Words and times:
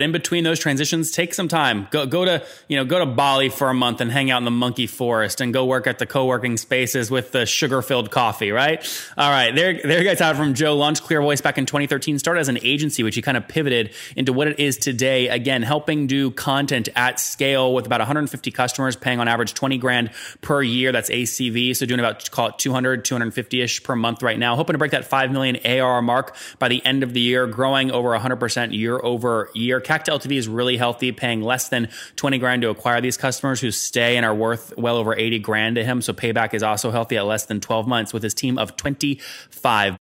in 0.00 0.12
between 0.12 0.44
those 0.44 0.60
transitions 0.60 1.10
take 1.10 1.34
some 1.34 1.48
time. 1.48 1.88
Go 1.90 2.06
go 2.06 2.24
to 2.24 2.44
you 2.68 2.76
know 2.76 2.84
go 2.84 3.00
to 3.00 3.06
bali 3.06 3.48
for 3.48 3.68
a 3.68 3.74
month 3.74 4.00
and 4.00 4.12
hang 4.12 4.30
out 4.30 4.38
in 4.38 4.44
the 4.44 4.50
monkey 4.52 4.86
forest 4.86 5.40
and 5.40 5.52
go 5.52 5.64
work 5.64 5.88
at 5.88 5.98
the 5.98 6.06
co-working 6.06 6.56
spaces 6.56 7.10
with 7.10 7.32
the 7.32 7.44
sugar 7.44 7.82
filled 7.82 8.12
coffee 8.12 8.52
right? 8.52 8.78
All 9.16 9.28
right 9.28 9.52
there 9.52 9.80
there 9.82 9.98
you 9.98 10.04
guys 10.04 10.20
have 10.20 10.36
from 10.36 10.54
joe 10.54 10.76
lunch 10.76 11.02
clear 11.02 11.20
voice 11.20 11.40
back 11.40 11.58
in 11.58 11.66
2013 11.66 12.20
started 12.20 12.38
as 12.38 12.48
an 12.48 12.60
agency 12.62 13.02
which 13.02 13.16
he 13.16 13.22
kind 13.22 13.36
of 13.36 13.48
pivoted 13.48 13.92
into 14.14 14.32
what 14.32 14.46
it 14.46 14.60
is 14.60 14.76
today. 14.76 15.26
Again 15.30 15.62
helping 15.62 16.06
do 16.06 16.30
content 16.30 16.88
at 16.94 17.18
scale 17.18 17.74
with 17.74 17.84
about 17.84 17.98
150 17.98 18.52
customers 18.52 18.94
paying 18.94 19.18
on 19.18 19.26
average 19.26 19.52
20 19.52 19.78
grand 19.78 20.12
per 20.42 20.62
year. 20.62 20.92
That's 20.92 21.10
acv 21.10 21.74
so 21.74 21.86
doing 21.86 21.98
about 21.98 22.30
call 22.30 22.50
it 22.50 22.58
200 22.58 23.04
250ish 23.04 23.82
per 23.82 23.96
month 23.96 24.22
right 24.22 24.38
now. 24.38 24.54
Hoping 24.54 24.74
to 24.74 24.78
break 24.78 24.92
that 24.92 25.06
5 25.06 25.32
million 25.32 25.56
arr 25.64 26.00
mark 26.02 26.36
by 26.60 26.68
the 26.68 26.86
end 26.86 27.02
of 27.02 27.14
the 27.14 27.20
year 27.20 27.48
growing 27.48 27.90
over 27.90 28.10
100% 28.10 28.72
year 28.72 29.00
over 29.02 29.50
year 29.54 29.80
CAC 29.88 30.04
to 30.04 30.10
LTV 30.10 30.36
is 30.36 30.48
really 30.48 30.76
healthy, 30.76 31.12
paying 31.12 31.40
less 31.40 31.70
than 31.70 31.88
20 32.16 32.36
grand 32.36 32.60
to 32.60 32.68
acquire 32.68 33.00
these 33.00 33.16
customers 33.16 33.58
who 33.62 33.70
stay 33.70 34.18
and 34.18 34.26
are 34.26 34.34
worth 34.34 34.74
well 34.76 34.96
over 34.96 35.16
80 35.16 35.38
grand 35.38 35.76
to 35.76 35.84
him. 35.84 36.02
So 36.02 36.12
payback 36.12 36.52
is 36.52 36.62
also 36.62 36.90
healthy 36.90 37.16
at 37.16 37.24
less 37.24 37.46
than 37.46 37.58
12 37.58 37.88
months 37.88 38.12
with 38.12 38.22
his 38.22 38.34
team 38.34 38.58
of 38.58 38.76
25. 38.76 39.96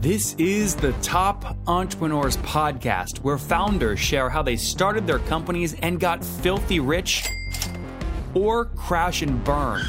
This 0.00 0.34
is 0.34 0.76
the 0.76 0.92
Top 1.02 1.56
Entrepreneurs 1.66 2.36
Podcast, 2.36 3.18
where 3.24 3.36
founders 3.36 3.98
share 3.98 4.30
how 4.30 4.42
they 4.42 4.54
started 4.54 5.08
their 5.08 5.18
companies 5.18 5.74
and 5.74 5.98
got 5.98 6.24
filthy 6.24 6.78
rich 6.78 7.26
or 8.32 8.66
crash 8.66 9.22
and 9.22 9.42
burn. 9.42 9.82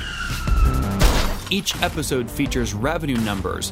Each 1.52 1.80
episode 1.84 2.30
features 2.30 2.74
revenue 2.74 3.18
numbers, 3.18 3.72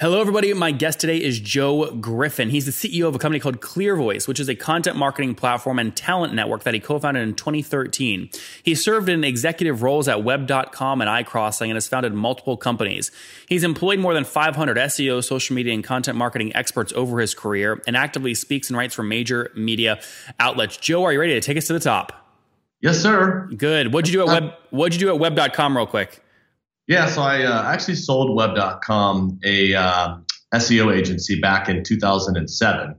Hello, 0.00 0.20
everybody. 0.20 0.52
My 0.54 0.72
guest 0.72 0.98
today 0.98 1.22
is 1.22 1.38
Joe 1.38 1.92
Griffin. 1.92 2.50
He's 2.50 2.66
the 2.66 2.72
CEO 2.72 3.06
of 3.06 3.14
a 3.14 3.18
company 3.20 3.38
called 3.38 3.60
ClearVoice, 3.60 4.26
which 4.26 4.40
is 4.40 4.48
a 4.48 4.56
content 4.56 4.96
marketing 4.96 5.36
platform 5.36 5.78
and 5.78 5.94
talent 5.94 6.34
network 6.34 6.64
that 6.64 6.74
he 6.74 6.80
co 6.80 6.98
founded 6.98 7.22
in 7.22 7.36
2013. 7.36 8.28
He 8.64 8.74
served 8.74 9.08
in 9.08 9.22
executive 9.22 9.82
roles 9.84 10.08
at 10.08 10.24
Web.com 10.24 11.00
and 11.00 11.08
iCrossing 11.08 11.66
and 11.66 11.74
has 11.74 11.86
founded 11.86 12.12
multiple 12.12 12.56
companies. 12.56 13.12
He's 13.48 13.62
employed 13.62 14.00
more 14.00 14.14
than 14.14 14.24
500 14.24 14.76
SEO, 14.76 15.22
social 15.22 15.54
media, 15.54 15.72
and 15.72 15.84
content 15.84 16.18
marketing 16.18 16.56
experts 16.56 16.92
over 16.94 17.20
his 17.20 17.32
career 17.32 17.80
and 17.86 17.96
actively 17.96 18.34
speaks 18.34 18.70
and 18.70 18.76
writes 18.76 18.96
for 18.96 19.04
major 19.04 19.52
media 19.54 20.00
outlets. 20.40 20.76
Joe, 20.76 21.04
are 21.04 21.12
you 21.12 21.20
ready 21.20 21.34
to 21.34 21.40
take 21.40 21.56
us 21.56 21.68
to 21.68 21.72
the 21.72 21.78
top? 21.78 22.32
Yes, 22.80 22.98
sir. 22.98 23.48
Good. 23.56 23.92
What'd 23.92 24.12
you 24.12 24.24
do 24.24 24.28
at 24.28 24.28
uh, 24.28 24.40
Web? 24.40 24.54
What'd 24.70 25.00
you 25.00 25.06
do 25.06 25.14
at 25.14 25.20
Web.com, 25.20 25.76
real 25.76 25.86
quick? 25.86 26.23
Yeah, 26.86 27.06
so 27.06 27.22
I 27.22 27.44
uh, 27.44 27.62
actually 27.64 27.94
sold 27.94 28.36
Web.com, 28.36 29.40
a 29.42 29.74
uh, 29.74 30.16
SEO 30.54 30.94
agency, 30.94 31.40
back 31.40 31.68
in 31.68 31.82
2007. 31.82 32.94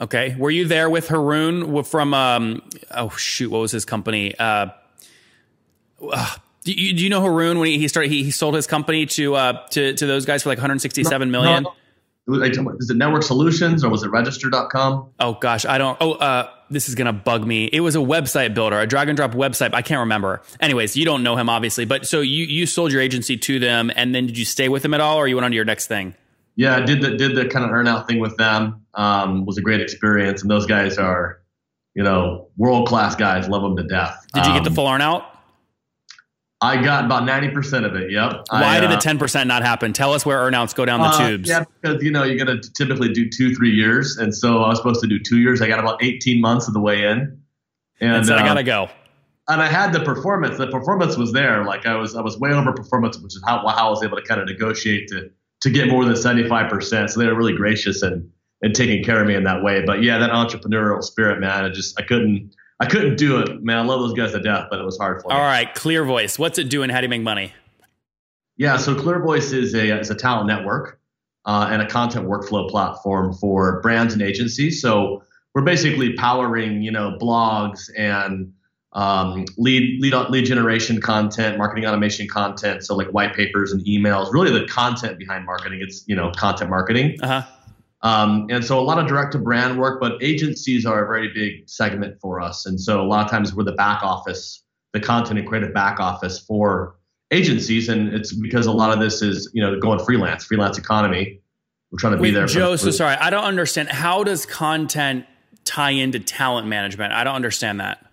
Okay, 0.00 0.34
were 0.38 0.50
you 0.50 0.66
there 0.66 0.90
with 0.90 1.08
Haroon 1.08 1.82
from? 1.84 2.14
Um, 2.14 2.62
oh 2.90 3.10
shoot, 3.10 3.50
what 3.50 3.60
was 3.60 3.72
his 3.72 3.84
company? 3.84 4.34
Uh, 4.38 4.68
uh, 6.10 6.36
do, 6.64 6.72
you, 6.72 6.94
do 6.94 7.02
you 7.02 7.08
know 7.08 7.22
Haroon 7.22 7.58
when 7.58 7.68
he, 7.68 7.78
he 7.78 7.88
started? 7.88 8.10
He, 8.10 8.24
he 8.24 8.30
sold 8.30 8.54
his 8.54 8.66
company 8.66 9.06
to 9.06 9.34
uh, 9.34 9.66
to 9.68 9.94
to 9.94 10.06
those 10.06 10.26
guys 10.26 10.42
for 10.42 10.50
like 10.50 10.58
167 10.58 11.30
million. 11.30 11.62
no, 11.62 11.72
million. 12.26 12.64
No. 12.64 12.76
Is 12.78 12.90
it 12.90 12.96
Network 12.96 13.22
Solutions 13.22 13.84
or 13.84 13.90
was 13.90 14.02
it 14.02 14.10
Register.com? 14.10 15.10
Oh 15.20 15.34
gosh, 15.34 15.64
I 15.64 15.78
don't. 15.78 15.96
Oh, 16.00 16.12
uh, 16.12 16.50
this 16.70 16.88
is 16.88 16.94
gonna 16.94 17.12
bug 17.12 17.46
me. 17.46 17.66
It 17.66 17.80
was 17.80 17.94
a 17.96 18.00
website 18.00 18.54
builder, 18.54 18.80
a 18.80 18.86
drag 18.86 19.08
and 19.08 19.16
drop 19.16 19.32
website. 19.32 19.74
I 19.74 19.82
can't 19.82 20.00
remember. 20.00 20.42
Anyways, 20.60 20.96
you 20.96 21.04
don't 21.04 21.22
know 21.22 21.36
him 21.36 21.48
obviously, 21.48 21.84
but 21.84 22.06
so 22.06 22.20
you 22.20 22.44
you 22.44 22.66
sold 22.66 22.92
your 22.92 23.00
agency 23.00 23.36
to 23.36 23.58
them, 23.58 23.90
and 23.94 24.14
then 24.14 24.26
did 24.26 24.38
you 24.38 24.44
stay 24.44 24.68
with 24.68 24.82
them 24.82 24.94
at 24.94 25.00
all, 25.00 25.16
or 25.16 25.28
you 25.28 25.36
went 25.36 25.44
on 25.44 25.50
to 25.50 25.54
your 25.54 25.64
next 25.64 25.86
thing? 25.86 26.14
Yeah, 26.56 26.76
I 26.76 26.80
did 26.80 27.02
the 27.02 27.16
did 27.16 27.36
the 27.36 27.46
kind 27.48 27.64
of 27.64 27.70
earn 27.70 27.86
out 27.86 28.08
thing 28.08 28.18
with 28.18 28.36
them. 28.36 28.82
Um, 28.94 29.44
was 29.44 29.58
a 29.58 29.62
great 29.62 29.80
experience, 29.80 30.42
and 30.42 30.50
those 30.50 30.66
guys 30.66 30.96
are, 30.98 31.42
you 31.94 32.02
know, 32.02 32.48
world 32.56 32.88
class 32.88 33.14
guys. 33.14 33.48
Love 33.48 33.62
them 33.62 33.76
to 33.76 33.84
death. 33.84 34.26
Did 34.32 34.46
you 34.46 34.52
um, 34.52 34.58
get 34.58 34.64
the 34.64 34.74
full 34.74 34.88
earn 34.88 35.02
out? 35.02 35.35
I 36.60 36.82
got 36.82 37.04
about 37.04 37.24
ninety 37.24 37.50
percent 37.50 37.84
of 37.84 37.94
it. 37.96 38.10
Yep. 38.10 38.46
Why 38.48 38.76
I, 38.76 38.80
did 38.80 38.90
the 38.90 38.96
uh, 38.96 39.00
ten 39.00 39.18
percent 39.18 39.46
not 39.46 39.62
happen? 39.62 39.92
Tell 39.92 40.14
us 40.14 40.24
where 40.24 40.38
earnouts 40.38 40.74
go 40.74 40.86
down 40.86 41.00
the 41.00 41.06
uh, 41.06 41.28
tubes. 41.28 41.48
Yeah, 41.48 41.64
because 41.80 42.02
you 42.02 42.10
know 42.10 42.22
you 42.24 42.38
got 42.38 42.46
to 42.46 42.60
typically 42.72 43.12
do 43.12 43.28
two, 43.28 43.54
three 43.54 43.72
years, 43.72 44.16
and 44.16 44.34
so 44.34 44.62
I 44.62 44.68
was 44.68 44.78
supposed 44.78 45.02
to 45.02 45.06
do 45.06 45.18
two 45.18 45.38
years. 45.38 45.60
I 45.60 45.68
got 45.68 45.80
about 45.80 46.02
eighteen 46.02 46.40
months 46.40 46.66
of 46.66 46.72
the 46.72 46.80
way 46.80 47.04
in, 47.04 47.40
and, 48.00 48.16
and 48.16 48.26
said, 48.26 48.38
I 48.38 48.40
um, 48.40 48.46
gotta 48.46 48.62
go. 48.62 48.88
and 49.48 49.62
I 49.62 49.68
had 49.68 49.92
the 49.92 50.00
performance. 50.00 50.58
The 50.58 50.66
performance 50.68 51.16
was 51.16 51.32
there. 51.32 51.64
Like 51.64 51.86
I 51.86 51.96
was, 51.96 52.16
I 52.16 52.22
was 52.22 52.38
way 52.38 52.52
over 52.52 52.72
performance, 52.72 53.18
which 53.18 53.34
is 53.34 53.42
how, 53.46 53.58
how 53.66 53.86
I 53.86 53.90
was 53.90 54.02
able 54.02 54.16
to 54.16 54.22
kind 54.22 54.40
of 54.40 54.46
negotiate 54.46 55.08
to 55.08 55.30
to 55.60 55.70
get 55.70 55.88
more 55.88 56.04
than 56.04 56.16
seventy 56.16 56.48
five 56.48 56.70
percent. 56.70 57.10
So 57.10 57.20
they 57.20 57.26
were 57.26 57.34
really 57.34 57.54
gracious 57.54 58.02
and 58.02 58.30
and 58.62 58.74
taking 58.74 59.04
care 59.04 59.20
of 59.20 59.26
me 59.26 59.34
in 59.34 59.44
that 59.44 59.62
way. 59.62 59.84
But 59.84 60.02
yeah, 60.02 60.18
that 60.18 60.30
entrepreneurial 60.30 61.02
spirit, 61.02 61.38
man, 61.40 61.64
I 61.64 61.68
just 61.68 62.00
I 62.00 62.04
couldn't 62.04 62.54
I 62.78 62.86
couldn't 62.86 63.16
do 63.16 63.38
it, 63.38 63.62
man. 63.62 63.78
I 63.78 63.82
love 63.82 64.00
those 64.00 64.12
guys 64.12 64.32
to 64.32 64.40
death, 64.40 64.68
but 64.70 64.78
it 64.80 64.84
was 64.84 64.98
hard 64.98 65.22
for 65.22 65.28
me. 65.28 65.34
All 65.34 65.40
right, 65.40 65.72
Clear 65.74 66.04
Voice. 66.04 66.38
What's 66.38 66.58
it 66.58 66.68
doing? 66.68 66.90
How 66.90 67.00
do 67.00 67.06
you 67.06 67.08
make 67.08 67.22
money? 67.22 67.52
Yeah, 68.56 68.76
so 68.78 68.94
ClearVoice 68.94 69.52
is 69.52 69.74
a 69.74 69.98
is 69.98 70.10
a 70.10 70.14
talent 70.14 70.46
network 70.46 70.98
uh, 71.44 71.68
and 71.70 71.82
a 71.82 71.86
content 71.86 72.26
workflow 72.26 72.68
platform 72.68 73.34
for 73.34 73.80
brands 73.82 74.14
and 74.14 74.22
agencies. 74.22 74.80
So 74.80 75.22
we're 75.54 75.62
basically 75.62 76.14
powering 76.14 76.82
you 76.82 76.90
know 76.90 77.16
blogs 77.20 77.90
and 77.96 78.52
um, 78.92 79.44
lead 79.58 80.00
lead 80.00 80.14
lead 80.30 80.46
generation 80.46 81.00
content, 81.00 81.58
marketing 81.58 81.84
automation 81.86 82.26
content. 82.28 82.84
So 82.84 82.96
like 82.96 83.08
white 83.08 83.34
papers 83.34 83.72
and 83.72 83.84
emails, 83.84 84.32
really 84.32 84.58
the 84.58 84.66
content 84.66 85.18
behind 85.18 85.44
marketing. 85.44 85.80
It's 85.82 86.04
you 86.06 86.16
know 86.16 86.30
content 86.32 86.70
marketing. 86.70 87.18
Uh 87.22 87.26
huh. 87.26 87.42
Um, 88.06 88.46
and 88.50 88.64
so 88.64 88.78
a 88.78 88.82
lot 88.82 88.98
of 88.98 89.08
direct 89.08 89.32
to 89.32 89.38
brand 89.38 89.78
work, 89.80 90.00
but 90.00 90.22
agencies 90.22 90.86
are 90.86 91.04
a 91.04 91.06
very 91.08 91.32
big 91.34 91.68
segment 91.68 92.20
for 92.20 92.40
us. 92.40 92.64
And 92.66 92.80
so 92.80 93.00
a 93.00 93.06
lot 93.06 93.24
of 93.24 93.30
times 93.30 93.52
we're 93.52 93.64
the 93.64 93.72
back 93.72 94.02
office, 94.04 94.62
the 94.92 95.00
content 95.00 95.40
and 95.40 95.48
creative 95.48 95.74
back 95.74 95.98
office 95.98 96.38
for 96.38 96.94
agencies. 97.32 97.88
And 97.88 98.14
it's 98.14 98.32
because 98.32 98.66
a 98.66 98.72
lot 98.72 98.92
of 98.92 99.00
this 99.00 99.22
is, 99.22 99.50
you 99.54 99.60
know, 99.60 99.80
going 99.80 99.98
freelance, 100.04 100.44
freelance 100.44 100.78
economy. 100.78 101.40
We're 101.90 101.98
trying 101.98 102.12
to 102.14 102.22
Wait, 102.22 102.28
be 102.28 102.34
there. 102.34 102.46
Joe, 102.46 102.76
so 102.76 102.92
sorry. 102.92 103.16
I 103.16 103.30
don't 103.30 103.44
understand. 103.44 103.88
How 103.88 104.22
does 104.22 104.46
content 104.46 105.24
tie 105.64 105.90
into 105.90 106.20
talent 106.20 106.68
management? 106.68 107.12
I 107.12 107.24
don't 107.24 107.34
understand 107.34 107.80
that. 107.80 108.06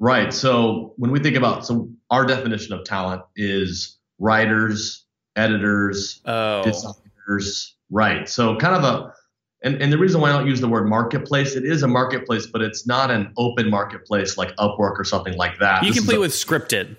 Right. 0.00 0.34
So 0.34 0.92
when 0.96 1.12
we 1.12 1.20
think 1.20 1.36
about, 1.36 1.64
so 1.64 1.88
our 2.10 2.26
definition 2.26 2.72
of 2.72 2.84
talent 2.84 3.22
is 3.36 3.96
writers, 4.18 5.04
editors, 5.36 6.20
Oh. 6.24 6.64
designers. 6.64 7.73
Right. 7.94 8.28
So 8.28 8.56
kind 8.56 8.74
of 8.74 8.82
a, 8.82 9.14
and, 9.62 9.80
and 9.80 9.92
the 9.92 9.96
reason 9.98 10.20
why 10.20 10.30
I 10.30 10.32
don't 10.32 10.48
use 10.48 10.60
the 10.60 10.68
word 10.68 10.88
marketplace, 10.88 11.54
it 11.54 11.64
is 11.64 11.84
a 11.84 11.88
marketplace, 11.88 12.46
but 12.46 12.60
it's 12.60 12.88
not 12.88 13.10
an 13.12 13.32
open 13.38 13.70
marketplace 13.70 14.36
like 14.36 14.54
Upwork 14.56 14.98
or 14.98 15.04
something 15.04 15.34
like 15.36 15.58
that. 15.60 15.84
You 15.84 15.90
This 15.90 15.98
can 16.00 16.06
play 16.06 16.16
a- 16.16 16.20
with 16.20 16.32
scripted. 16.32 16.96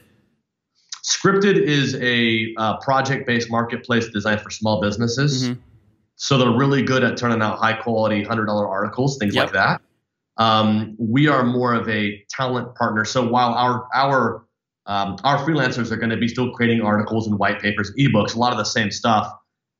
Scripted 1.05 1.57
is 1.61 1.95
a 1.95 2.53
uh, 2.57 2.77
project-based 2.77 3.51
marketplace 3.51 4.07
designed 4.07 4.39
for 4.41 4.49
small 4.49 4.81
businesses. 4.81 5.49
Mhm. 5.49 5.57
So 6.15 6.37
they're 6.37 6.49
really 6.57 6.81
good 6.81 7.03
at 7.03 7.17
turning 7.17 7.41
out 7.41 7.59
high-quality, 7.59 8.23
hundred-dollar 8.23 8.65
articles, 8.67 9.17
things 9.17 9.35
Yep. 9.35 9.43
like 9.43 9.53
that. 9.53 9.81
Um, 10.37 10.95
we 10.97 11.27
are 11.27 11.43
more 11.43 11.73
of 11.73 11.87
a 11.89 12.23
talent 12.29 12.73
partner. 12.75 13.03
So 13.05 13.27
while 13.27 13.53
our 13.53 13.87
our 13.93 14.45
um, 14.87 15.17
our 15.23 15.37
freelancers 15.45 15.91
are 15.91 15.95
going 15.97 16.09
to 16.11 16.17
be 16.17 16.27
still 16.27 16.51
creating 16.51 16.81
articles 16.81 17.27
and 17.27 17.37
white 17.39 17.59
papers, 17.61 17.91
ebooks, 17.99 18.35
a 18.35 18.39
lot 18.39 18.51
of 18.51 18.57
the 18.57 18.63
same 18.65 18.91
stuff. 18.91 19.31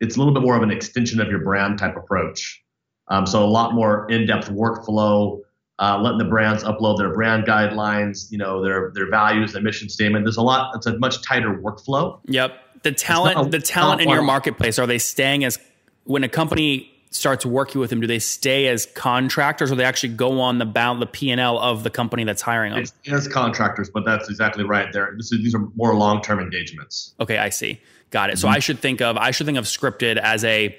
It's 0.02 0.16
a 0.16 0.20
little 0.20 0.34
bit 0.34 0.44
more 0.44 0.56
of 0.56 0.64
an 0.64 0.72
extension 0.72 1.20
of 1.22 1.28
your 1.28 1.40
brand 1.40 1.80
type 1.80 1.96
approach. 1.96 2.62
Um, 3.08 3.26
so 3.26 3.44
a 3.44 3.46
lot 3.46 3.74
more 3.74 4.10
in-depth 4.10 4.50
workflow, 4.50 5.40
uh, 5.80 6.00
letting 6.02 6.18
the 6.18 6.26
brands 6.26 6.64
upload 6.64 6.98
their 6.98 7.14
brand 7.14 7.46
guidelines, 7.46 8.32
you 8.32 8.38
know, 8.38 8.64
their 8.64 8.92
their 8.96 9.10
values, 9.10 9.54
their 9.54 9.62
mission 9.62 9.90
statement. 9.90 10.26
There's 10.26 10.38
a 10.38 10.42
lot. 10.42 10.76
It's 10.76 10.86
a 10.86 10.98
much 10.98 11.22
tighter 11.22 11.54
workflow. 11.54 12.20
Yep. 12.26 12.84
The 12.84 12.92
talent, 12.92 13.48
a- 13.48 13.50
the 13.50 13.60
talent 13.60 14.02
in 14.02 14.10
your 14.10 14.22
marketplace, 14.22 14.80
are 14.80 14.88
they 14.88 14.98
staying 14.98 15.44
as 15.44 15.60
when 16.06 16.24
a 16.24 16.30
company 16.30 16.92
starts 17.12 17.46
working 17.46 17.80
with 17.80 17.90
them? 17.90 18.02
Do 18.02 18.08
they 18.08 18.20
stay 18.20 18.68
as 18.68 18.86
contractors, 18.88 19.72
or 19.72 19.76
they 19.76 19.86
actually 19.86 20.14
go 20.14 20.40
on 20.40 20.58
the 20.58 20.66
bound 20.66 21.02
the 21.02 21.06
P 21.06 21.32
and 21.32 21.40
L 21.40 21.60
of 21.60 21.84
the 21.84 21.90
company 21.90 22.24
that's 22.24 22.42
hiring 22.42 22.74
them? 22.74 22.86
As 23.12 23.28
contractors, 23.28 23.90
but 23.90 24.06
that's 24.06 24.30
exactly 24.30 24.64
right. 24.64 24.92
There, 24.92 25.14
this 25.18 25.32
is, 25.32 25.40
these 25.40 25.56
are 25.56 25.68
more 25.76 25.96
long-term 25.96 26.40
engagements. 26.40 27.14
Okay, 27.20 27.38
I 27.38 27.50
see. 27.50 27.80
Got 28.12 28.30
it. 28.30 28.34
Mm-hmm. 28.34 28.42
So 28.42 28.48
I 28.48 28.60
should 28.60 28.80
think 28.80 29.02
of 29.02 29.18
I 29.18 29.32
should 29.32 29.46
think 29.46 29.58
of 29.58 29.66
scripted 29.66 30.18
as 30.18 30.44
a 30.44 30.78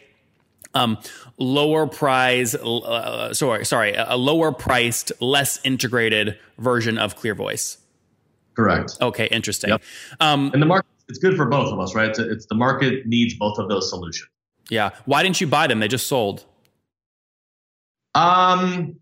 um, 0.74 0.98
lower 1.38 1.86
price, 1.86 2.54
uh, 2.54 3.32
sorry, 3.32 3.64
sorry, 3.64 3.94
a 3.96 4.16
lower 4.16 4.52
priced, 4.52 5.12
less 5.20 5.58
integrated 5.64 6.38
version 6.58 6.98
of 6.98 7.16
Clear 7.16 7.34
Voice. 7.34 7.78
Correct. 8.54 8.96
Okay, 9.00 9.26
interesting. 9.26 9.70
Yep. 9.70 9.82
Um, 10.20 10.50
and 10.52 10.62
the 10.62 10.66
market, 10.66 10.88
it's 11.08 11.18
good 11.18 11.36
for 11.36 11.46
both 11.46 11.72
of 11.72 11.80
us, 11.80 11.94
right? 11.94 12.08
It's, 12.08 12.18
it's 12.18 12.46
the 12.46 12.54
market 12.54 13.06
needs 13.06 13.34
both 13.34 13.58
of 13.58 13.68
those 13.68 13.88
solutions. 13.88 14.30
Yeah. 14.70 14.90
Why 15.04 15.22
didn't 15.22 15.40
you 15.40 15.46
buy 15.46 15.66
them? 15.66 15.80
They 15.80 15.88
just 15.88 16.06
sold. 16.06 16.44
Um, 18.14 18.96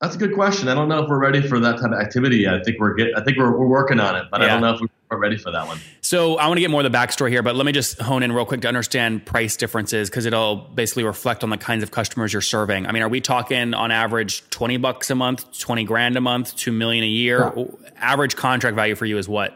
that's 0.00 0.14
a 0.14 0.18
good 0.18 0.34
question. 0.34 0.68
I 0.68 0.74
don't 0.74 0.88
know 0.88 1.02
if 1.02 1.08
we're 1.08 1.20
ready 1.20 1.46
for 1.46 1.60
that 1.60 1.76
type 1.76 1.92
of 1.92 1.98
activity. 1.98 2.48
I 2.48 2.62
think 2.62 2.80
we're 2.80 2.94
get. 2.94 3.16
I 3.16 3.22
think 3.22 3.36
we're, 3.36 3.50
we're 3.56 3.66
working 3.66 4.00
on 4.00 4.16
it, 4.16 4.24
but 4.30 4.40
yeah. 4.40 4.46
I 4.46 4.48
don't 4.50 4.62
know 4.62 4.74
if 4.74 4.80
we're 5.10 5.18
ready 5.18 5.36
for 5.36 5.50
that 5.50 5.66
one. 5.66 5.78
So 6.00 6.38
I 6.38 6.46
want 6.46 6.56
to 6.56 6.62
get 6.62 6.70
more 6.70 6.82
of 6.82 6.90
the 6.90 6.96
backstory 6.96 7.28
here, 7.28 7.42
but 7.42 7.54
let 7.54 7.66
me 7.66 7.72
just 7.72 8.00
hone 8.00 8.22
in 8.22 8.32
real 8.32 8.46
quick 8.46 8.62
to 8.62 8.68
understand 8.68 9.26
price 9.26 9.56
differences 9.56 10.08
because 10.08 10.24
it'll 10.24 10.56
basically 10.56 11.04
reflect 11.04 11.44
on 11.44 11.50
the 11.50 11.58
kinds 11.58 11.82
of 11.82 11.90
customers 11.90 12.32
you're 12.32 12.40
serving. 12.40 12.86
I 12.86 12.92
mean, 12.92 13.02
are 13.02 13.08
we 13.10 13.20
talking 13.20 13.74
on 13.74 13.90
average 13.90 14.48
twenty 14.48 14.78
bucks 14.78 15.10
a 15.10 15.14
month, 15.14 15.58
twenty 15.58 15.84
grand 15.84 16.16
a 16.16 16.20
month, 16.20 16.56
two 16.56 16.72
million 16.72 17.04
a 17.04 17.08
year? 17.08 17.52
Average 17.96 18.36
contract 18.36 18.76
value 18.76 18.94
for 18.94 19.04
you 19.04 19.18
is 19.18 19.28
what? 19.28 19.54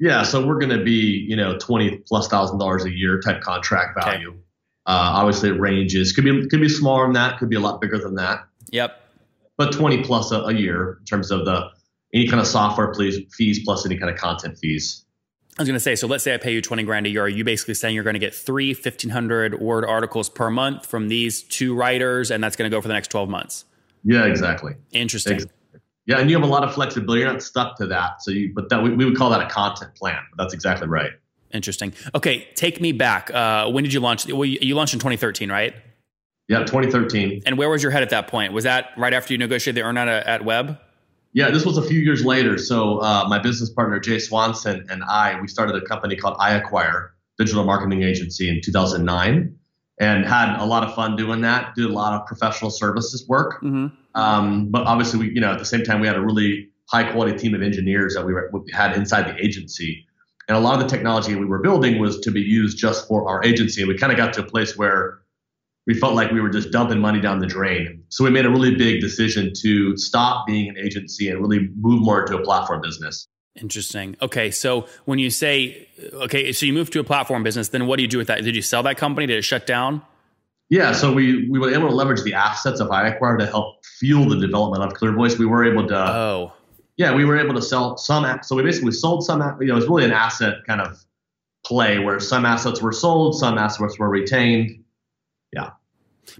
Yeah, 0.00 0.22
so 0.22 0.46
we're 0.46 0.58
going 0.58 0.76
to 0.76 0.84
be 0.84 1.26
you 1.28 1.36
know 1.36 1.56
twenty 1.58 1.98
plus 2.06 2.28
thousand 2.28 2.58
dollars 2.58 2.84
a 2.84 2.90
year 2.90 3.20
type 3.20 3.40
contract 3.40 3.98
value. 4.02 4.28
Okay. 4.30 4.38
Uh, 4.86 5.12
obviously, 5.16 5.50
it 5.50 5.60
ranges. 5.60 6.12
Could 6.12 6.24
be 6.24 6.46
could 6.48 6.60
be 6.60 6.68
smaller 6.68 7.04
than 7.04 7.14
that. 7.14 7.38
Could 7.38 7.50
be 7.50 7.56
a 7.56 7.60
lot 7.60 7.80
bigger 7.80 7.98
than 7.98 8.14
that. 8.14 8.46
Yep 8.70 9.04
but 9.58 9.72
20 9.72 10.04
plus 10.04 10.30
a, 10.30 10.40
a 10.44 10.54
year 10.54 10.96
in 11.00 11.04
terms 11.04 11.30
of 11.30 11.44
the 11.44 11.68
any 12.14 12.26
kind 12.26 12.40
of 12.40 12.46
software 12.46 12.94
fees 12.94 13.60
plus 13.64 13.84
any 13.84 13.98
kind 13.98 14.10
of 14.10 14.16
content 14.16 14.56
fees. 14.56 15.04
I 15.58 15.62
was 15.62 15.68
going 15.68 15.76
to 15.76 15.80
say, 15.80 15.96
so 15.96 16.06
let's 16.06 16.24
say 16.24 16.32
I 16.32 16.38
pay 16.38 16.52
you 16.52 16.62
20 16.62 16.84
grand 16.84 17.04
a 17.04 17.10
year. 17.10 17.24
Are 17.24 17.28
you 17.28 17.44
basically 17.44 17.74
saying 17.74 17.94
you're 17.94 18.04
going 18.04 18.14
to 18.14 18.20
get 18.20 18.34
three 18.34 18.72
1500 18.72 19.60
word 19.60 19.84
articles 19.84 20.30
per 20.30 20.48
month 20.50 20.86
from 20.86 21.08
these 21.08 21.42
two 21.42 21.74
writers, 21.74 22.30
and 22.30 22.42
that's 22.42 22.56
going 22.56 22.70
to 22.70 22.74
go 22.74 22.80
for 22.80 22.88
the 22.88 22.94
next 22.94 23.08
12 23.08 23.28
months? 23.28 23.64
Yeah, 24.04 24.24
exactly. 24.24 24.76
Interesting. 24.92 25.34
Exactly. 25.34 25.57
Yeah, 26.08 26.18
and 26.18 26.30
you 26.30 26.36
have 26.36 26.44
a 26.44 26.50
lot 26.50 26.64
of 26.64 26.74
flexibility. 26.74 27.20
You're 27.20 27.30
not 27.30 27.42
stuck 27.42 27.76
to 27.76 27.86
that. 27.86 28.22
So 28.22 28.30
you, 28.30 28.50
but 28.54 28.70
that 28.70 28.82
we, 28.82 28.90
we 28.90 29.04
would 29.04 29.16
call 29.16 29.28
that 29.28 29.42
a 29.42 29.48
content 29.48 29.94
plan. 29.94 30.18
That's 30.38 30.54
exactly 30.54 30.88
right. 30.88 31.10
Interesting. 31.52 31.92
Okay, 32.14 32.48
take 32.54 32.80
me 32.80 32.92
back. 32.92 33.30
Uh, 33.30 33.70
when 33.70 33.84
did 33.84 33.92
you 33.92 34.00
launch? 34.00 34.26
Well, 34.26 34.46
you, 34.46 34.58
you 34.62 34.74
launched 34.74 34.94
in 34.94 35.00
2013, 35.00 35.50
right? 35.50 35.74
Yeah, 36.48 36.60
2013. 36.60 37.42
And 37.44 37.58
where 37.58 37.68
was 37.68 37.82
your 37.82 37.92
head 37.92 38.02
at 38.02 38.08
that 38.10 38.26
point? 38.26 38.54
Was 38.54 38.64
that 38.64 38.86
right 38.96 39.12
after 39.12 39.34
you 39.34 39.38
negotiated 39.38 39.82
the 39.82 39.86
earnout 39.86 40.08
at, 40.08 40.26
at 40.26 40.44
Web? 40.46 40.78
Yeah, 41.34 41.50
this 41.50 41.66
was 41.66 41.76
a 41.76 41.82
few 41.82 42.00
years 42.00 42.24
later. 42.24 42.56
So 42.56 42.98
uh, 43.00 43.26
my 43.28 43.38
business 43.38 43.68
partner 43.68 44.00
Jay 44.00 44.18
Swanson 44.18 44.86
and 44.88 45.04
I, 45.04 45.38
we 45.40 45.46
started 45.46 45.76
a 45.76 45.82
company 45.82 46.16
called 46.16 46.38
iAcquire, 46.38 47.10
digital 47.36 47.64
marketing 47.64 48.02
agency, 48.02 48.48
in 48.48 48.62
2009, 48.62 49.54
and 50.00 50.24
had 50.24 50.58
a 50.58 50.64
lot 50.64 50.84
of 50.84 50.94
fun 50.94 51.16
doing 51.16 51.42
that. 51.42 51.74
Did 51.74 51.84
a 51.84 51.92
lot 51.92 52.18
of 52.18 52.26
professional 52.26 52.70
services 52.70 53.28
work, 53.28 53.56
mm-hmm. 53.56 53.88
Um, 54.14 54.70
but 54.70 54.86
obviously, 54.86 55.20
we 55.20 55.34
you 55.34 55.40
know 55.40 55.52
at 55.52 55.58
the 55.58 55.64
same 55.64 55.84
time 55.84 56.00
we 56.00 56.06
had 56.06 56.16
a 56.16 56.20
really 56.20 56.68
high 56.90 57.10
quality 57.10 57.36
team 57.36 57.54
of 57.54 57.62
engineers 57.62 58.14
that 58.14 58.24
we, 58.24 58.32
were, 58.32 58.50
we 58.52 58.60
had 58.72 58.96
inside 58.96 59.22
the 59.28 59.44
agency, 59.44 60.06
and 60.48 60.56
a 60.56 60.60
lot 60.60 60.80
of 60.80 60.88
the 60.88 60.88
technology 60.88 61.34
we 61.34 61.44
were 61.44 61.60
building 61.60 61.98
was 61.98 62.18
to 62.20 62.30
be 62.30 62.40
used 62.40 62.78
just 62.78 63.06
for 63.06 63.28
our 63.28 63.44
agency. 63.44 63.82
And 63.82 63.88
we 63.88 63.96
kind 63.96 64.12
of 64.12 64.16
got 64.16 64.32
to 64.34 64.40
a 64.40 64.46
place 64.46 64.76
where 64.76 65.20
we 65.86 65.94
felt 65.94 66.14
like 66.14 66.30
we 66.30 66.40
were 66.40 66.50
just 66.50 66.70
dumping 66.70 66.98
money 66.98 67.20
down 67.20 67.38
the 67.38 67.46
drain. 67.46 68.02
So 68.10 68.22
we 68.22 68.30
made 68.30 68.44
a 68.44 68.50
really 68.50 68.74
big 68.74 69.00
decision 69.00 69.52
to 69.62 69.96
stop 69.96 70.46
being 70.46 70.68
an 70.68 70.76
agency 70.78 71.30
and 71.30 71.40
really 71.40 71.68
move 71.76 72.02
more 72.02 72.20
into 72.20 72.36
a 72.36 72.42
platform 72.42 72.82
business. 72.82 73.26
Interesting. 73.60 74.16
Okay, 74.22 74.50
so 74.50 74.86
when 75.04 75.18
you 75.18 75.30
say 75.30 75.88
okay, 76.12 76.52
so 76.52 76.66
you 76.66 76.72
moved 76.72 76.92
to 76.92 77.00
a 77.00 77.04
platform 77.04 77.42
business, 77.42 77.68
then 77.68 77.86
what 77.86 77.96
do 77.96 78.02
you 78.02 78.08
do 78.08 78.18
with 78.18 78.28
that? 78.28 78.42
Did 78.42 78.54
you 78.54 78.62
sell 78.62 78.82
that 78.84 78.96
company? 78.96 79.26
Did 79.26 79.38
it 79.38 79.42
shut 79.42 79.66
down? 79.66 80.02
Yeah, 80.70 80.92
so 80.92 81.12
we 81.12 81.48
we 81.48 81.58
were 81.58 81.72
able 81.72 81.88
to 81.88 81.94
leverage 81.94 82.22
the 82.22 82.34
assets 82.34 82.80
of 82.80 82.88
iAcquire 82.88 83.38
to 83.38 83.46
help 83.46 83.84
fuel 83.98 84.28
the 84.28 84.38
development 84.38 84.84
of 84.84 84.98
ClearVoice. 84.98 85.38
We 85.38 85.46
were 85.46 85.64
able 85.64 85.86
to 85.88 85.96
oh 85.96 86.52
yeah, 86.98 87.14
we 87.14 87.24
were 87.24 87.38
able 87.38 87.54
to 87.54 87.62
sell 87.62 87.96
some. 87.96 88.26
So 88.42 88.56
we 88.56 88.62
basically 88.62 88.92
sold 88.92 89.24
some. 89.24 89.40
You 89.60 89.68
know, 89.68 89.74
it 89.74 89.76
was 89.76 89.86
really 89.86 90.04
an 90.04 90.12
asset 90.12 90.56
kind 90.66 90.80
of 90.80 91.02
play 91.64 92.00
where 92.00 92.18
some 92.18 92.44
assets 92.44 92.82
were 92.82 92.92
sold, 92.92 93.38
some 93.38 93.56
assets 93.56 93.98
were 93.98 94.08
retained. 94.08 94.84
Yeah. 95.52 95.70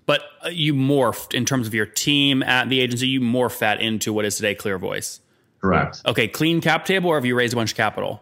But 0.05 0.23
uh, 0.45 0.49
you 0.49 0.75
morphed 0.75 1.33
in 1.33 1.45
terms 1.45 1.67
of 1.67 1.75
your 1.75 1.87
team 1.87 2.43
at 2.43 2.69
the 2.69 2.81
agency. 2.81 3.07
You 3.07 3.21
morphed 3.21 3.61
that 3.61 3.81
into 3.81 4.13
what 4.13 4.25
is 4.25 4.37
today 4.37 4.55
Clear 4.55 4.79
Voice. 4.79 5.21
Correct. 5.61 6.03
Okay, 6.05 6.29
clean 6.29 6.61
cap 6.61 6.85
table, 6.85 7.11
or 7.11 7.17
have 7.17 7.25
you 7.25 7.37
raised 7.37 7.53
a 7.53 7.57
bunch 7.57 7.71
of 7.71 7.77
capital? 7.77 8.21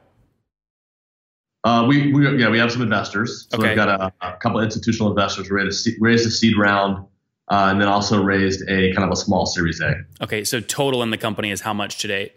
Uh, 1.67 1.85
we, 1.85 2.13
we 2.13 2.41
yeah 2.41 2.49
we 2.49 2.61
have 2.61 2.71
some 2.71 2.81
investors. 2.81 3.49
So 3.51 3.59
okay. 3.59 3.69
we've 3.69 3.77
got 3.77 3.89
a, 3.89 4.13
a 4.25 4.37
couple 4.37 4.61
institutional 4.61 5.11
investors 5.11 5.51
raised 5.51 5.85
a, 5.89 5.91
raised 5.99 6.25
a 6.25 6.31
seed 6.31 6.57
round, 6.57 7.05
uh, 7.49 7.71
and 7.71 7.81
then 7.81 7.89
also 7.89 8.23
raised 8.23 8.63
a 8.69 8.93
kind 8.93 9.05
of 9.05 9.11
a 9.11 9.17
small 9.17 9.47
Series 9.47 9.81
A. 9.81 9.97
Okay, 10.21 10.45
so 10.45 10.61
total 10.61 11.03
in 11.03 11.11
the 11.11 11.19
company 11.19 11.51
is 11.51 11.61
how 11.61 11.75
much 11.75 11.99
to 11.99 12.07
date? 12.07 12.35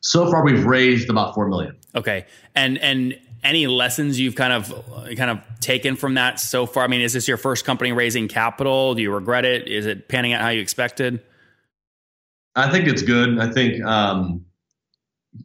So 0.00 0.30
far, 0.30 0.42
we've 0.46 0.64
raised 0.64 1.10
about 1.10 1.34
four 1.34 1.46
million. 1.46 1.76
Okay, 1.94 2.24
and 2.54 2.78
and 2.78 3.18
any 3.44 3.66
lessons 3.66 4.18
you've 4.18 4.34
kind 4.34 4.54
of 4.54 4.72
kind 5.14 5.30
of 5.30 5.40
taken 5.60 5.94
from 5.94 6.14
that 6.14 6.40
so 6.40 6.64
far? 6.64 6.84
I 6.84 6.86
mean, 6.86 7.02
is 7.02 7.12
this 7.12 7.28
your 7.28 7.36
first 7.36 7.66
company 7.66 7.92
raising 7.92 8.28
capital? 8.28 8.94
Do 8.94 9.02
you 9.02 9.12
regret 9.12 9.44
it? 9.44 9.68
Is 9.68 9.84
it 9.84 10.08
panning 10.08 10.32
out 10.32 10.40
how 10.40 10.48
you 10.48 10.62
expected? 10.62 11.20
I 12.54 12.70
think 12.70 12.88
it's 12.88 13.02
good. 13.02 13.38
I 13.38 13.52
think 13.52 13.84
um, 13.84 14.45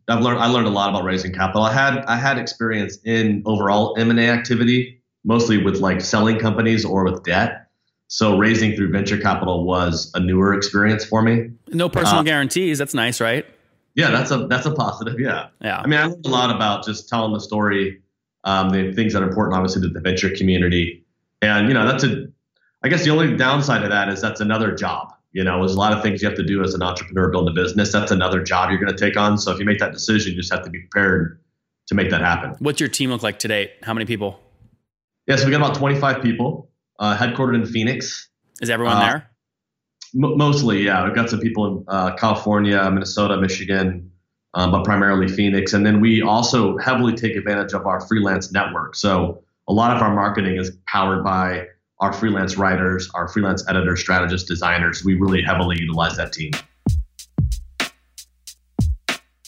I've 0.08 0.22
learned 0.22 0.40
I 0.40 0.48
learned 0.48 0.68
a 0.68 0.72
lot 0.72 0.90
about 0.90 1.04
raising 1.04 1.34
capital. 1.34 1.64
I 1.64 1.74
had 1.74 2.06
I 2.06 2.16
had 2.16 2.38
experience 2.38 2.98
in 3.06 3.44
overall 3.46 3.96
M 3.98 4.10
and 4.10 4.20
A 4.20 4.28
activity, 4.28 5.02
mostly 5.24 5.58
with 5.58 5.78
like 5.78 6.02
selling 6.02 6.40
companies 6.40 6.86
or 6.86 7.04
with 7.04 7.24
debt. 7.24 7.68
So 8.08 8.38
raising 8.38 8.76
through 8.76 8.92
venture 8.92 9.18
capital 9.18 9.64
was 9.64 10.12
a 10.16 10.20
newer 10.20 10.54
experience 10.54 11.06
for 11.06 11.22
me. 11.22 11.50
No 11.70 11.88
personal 11.88 12.20
uh, 12.20 12.24
guarantees. 12.24 12.78
That's 12.78 12.94
nice, 12.94 13.22
right? 13.22 13.46
Yeah, 13.96 14.12
that's 14.12 14.32
a 14.32 14.48
that's 14.48 14.66
a 14.66 14.72
positive. 14.72 15.20
Yeah. 15.20 15.48
Yeah. 15.62 15.80
I 15.80 15.88
mean, 15.88 16.00
I 16.00 16.06
learned 16.06 16.26
a 16.26 16.30
lot 16.30 16.56
about 16.56 16.86
just 16.86 17.10
telling 17.10 17.34
the 17.34 17.40
story, 17.40 18.02
um, 18.44 18.70
the 18.70 18.94
things 18.94 19.14
that 19.14 19.22
are 19.22 19.28
important, 19.28 19.56
obviously, 19.56 19.82
to 19.84 19.90
the 19.90 20.00
venture 20.00 20.30
community, 20.30 21.06
and 21.42 21.68
you 21.68 21.74
know, 21.74 21.86
that's 21.86 22.04
a. 22.04 22.28
I 22.84 22.90
guess 22.90 23.04
the 23.04 23.12
only 23.12 23.38
downside 23.38 23.84
of 23.84 23.90
that 23.90 24.10
is 24.10 24.22
that's 24.22 24.42
another 24.42 24.74
job. 24.74 25.11
You 25.34 25.44
know, 25.44 25.60
there's 25.60 25.74
a 25.74 25.80
lot 25.80 25.94
of 25.94 26.04
things 26.04 26.22
you 26.22 26.28
have 26.28 26.38
to 26.38 26.44
do 26.44 26.62
as 26.64 26.74
an 26.74 26.84
entrepreneur 26.84 27.30
building 27.30 27.52
a 27.52 27.56
business. 27.56 27.92
That's 27.92 28.12
another 28.12 28.44
job 28.44 28.70
you're 28.70 28.80
going 28.80 28.96
to 28.96 28.98
take 28.98 29.18
on. 29.18 29.38
So 29.38 29.52
if 29.52 29.60
you 29.60 29.66
make 29.66 29.80
that 29.80 29.94
decision, 29.94 30.34
you 30.34 30.38
just 30.38 30.52
have 30.52 30.64
to 30.64 30.70
be 30.70 30.80
prepared 30.80 31.40
to 31.88 31.96
make 31.96 32.10
that 32.10 32.22
happen. 32.22 32.56
What's 32.60 32.80
your 32.80 32.90
team 32.90 33.12
look 33.12 33.24
like 33.24 33.40
today? 33.40 33.72
How 33.84 33.94
many 33.94 34.06
people? 34.06 34.40
Yeah, 35.28 35.38
so 35.38 35.46
we 35.46 35.52
got 35.52 35.62
about 35.62 35.76
25 35.76 36.22
people, 36.22 36.70
uh, 37.00 37.16
headquartered 37.16 37.56
in 37.56 37.66
Phoenix. 37.66 38.30
Is 38.62 38.70
everyone 38.70 38.98
uh, 38.98 39.00
there? 39.00 39.30
M- 40.16 40.38
mostly, 40.38 40.84
yeah. 40.84 41.06
We've 41.06 41.16
got 41.16 41.30
some 41.30 41.40
people 41.40 41.66
in 41.66 41.86
uh, 41.88 42.16
California, 42.16 42.90
Minnesota, 42.92 43.38
Michigan, 43.38 44.12
um, 44.54 44.72
but 44.72 44.84
primarily 44.84 45.28
Phoenix. 45.28 45.74
And 45.74 45.86
then 45.86 46.02
we 46.02 46.22
also 46.22 46.78
heavily 46.78 47.14
take 47.14 47.36
advantage 47.36 47.74
of 47.74 47.86
our 47.86 48.02
freelance 48.02 48.52
network. 48.52 48.96
So 48.96 49.44
a 49.68 49.74
lot 49.74 49.96
of 49.96 50.02
our 50.02 50.14
marketing 50.14 50.58
is 50.58 50.72
powered 50.88 51.24
by 51.24 51.68
our 52.02 52.12
freelance 52.12 52.58
writers, 52.58 53.10
our 53.14 53.28
freelance 53.28 53.64
editors, 53.70 54.02
strategists, 54.02 54.48
designers. 54.48 55.06
We 55.06 55.14
really 55.14 55.42
heavily 55.42 55.78
utilize 55.80 56.18
that 56.18 56.34
team. 56.34 56.52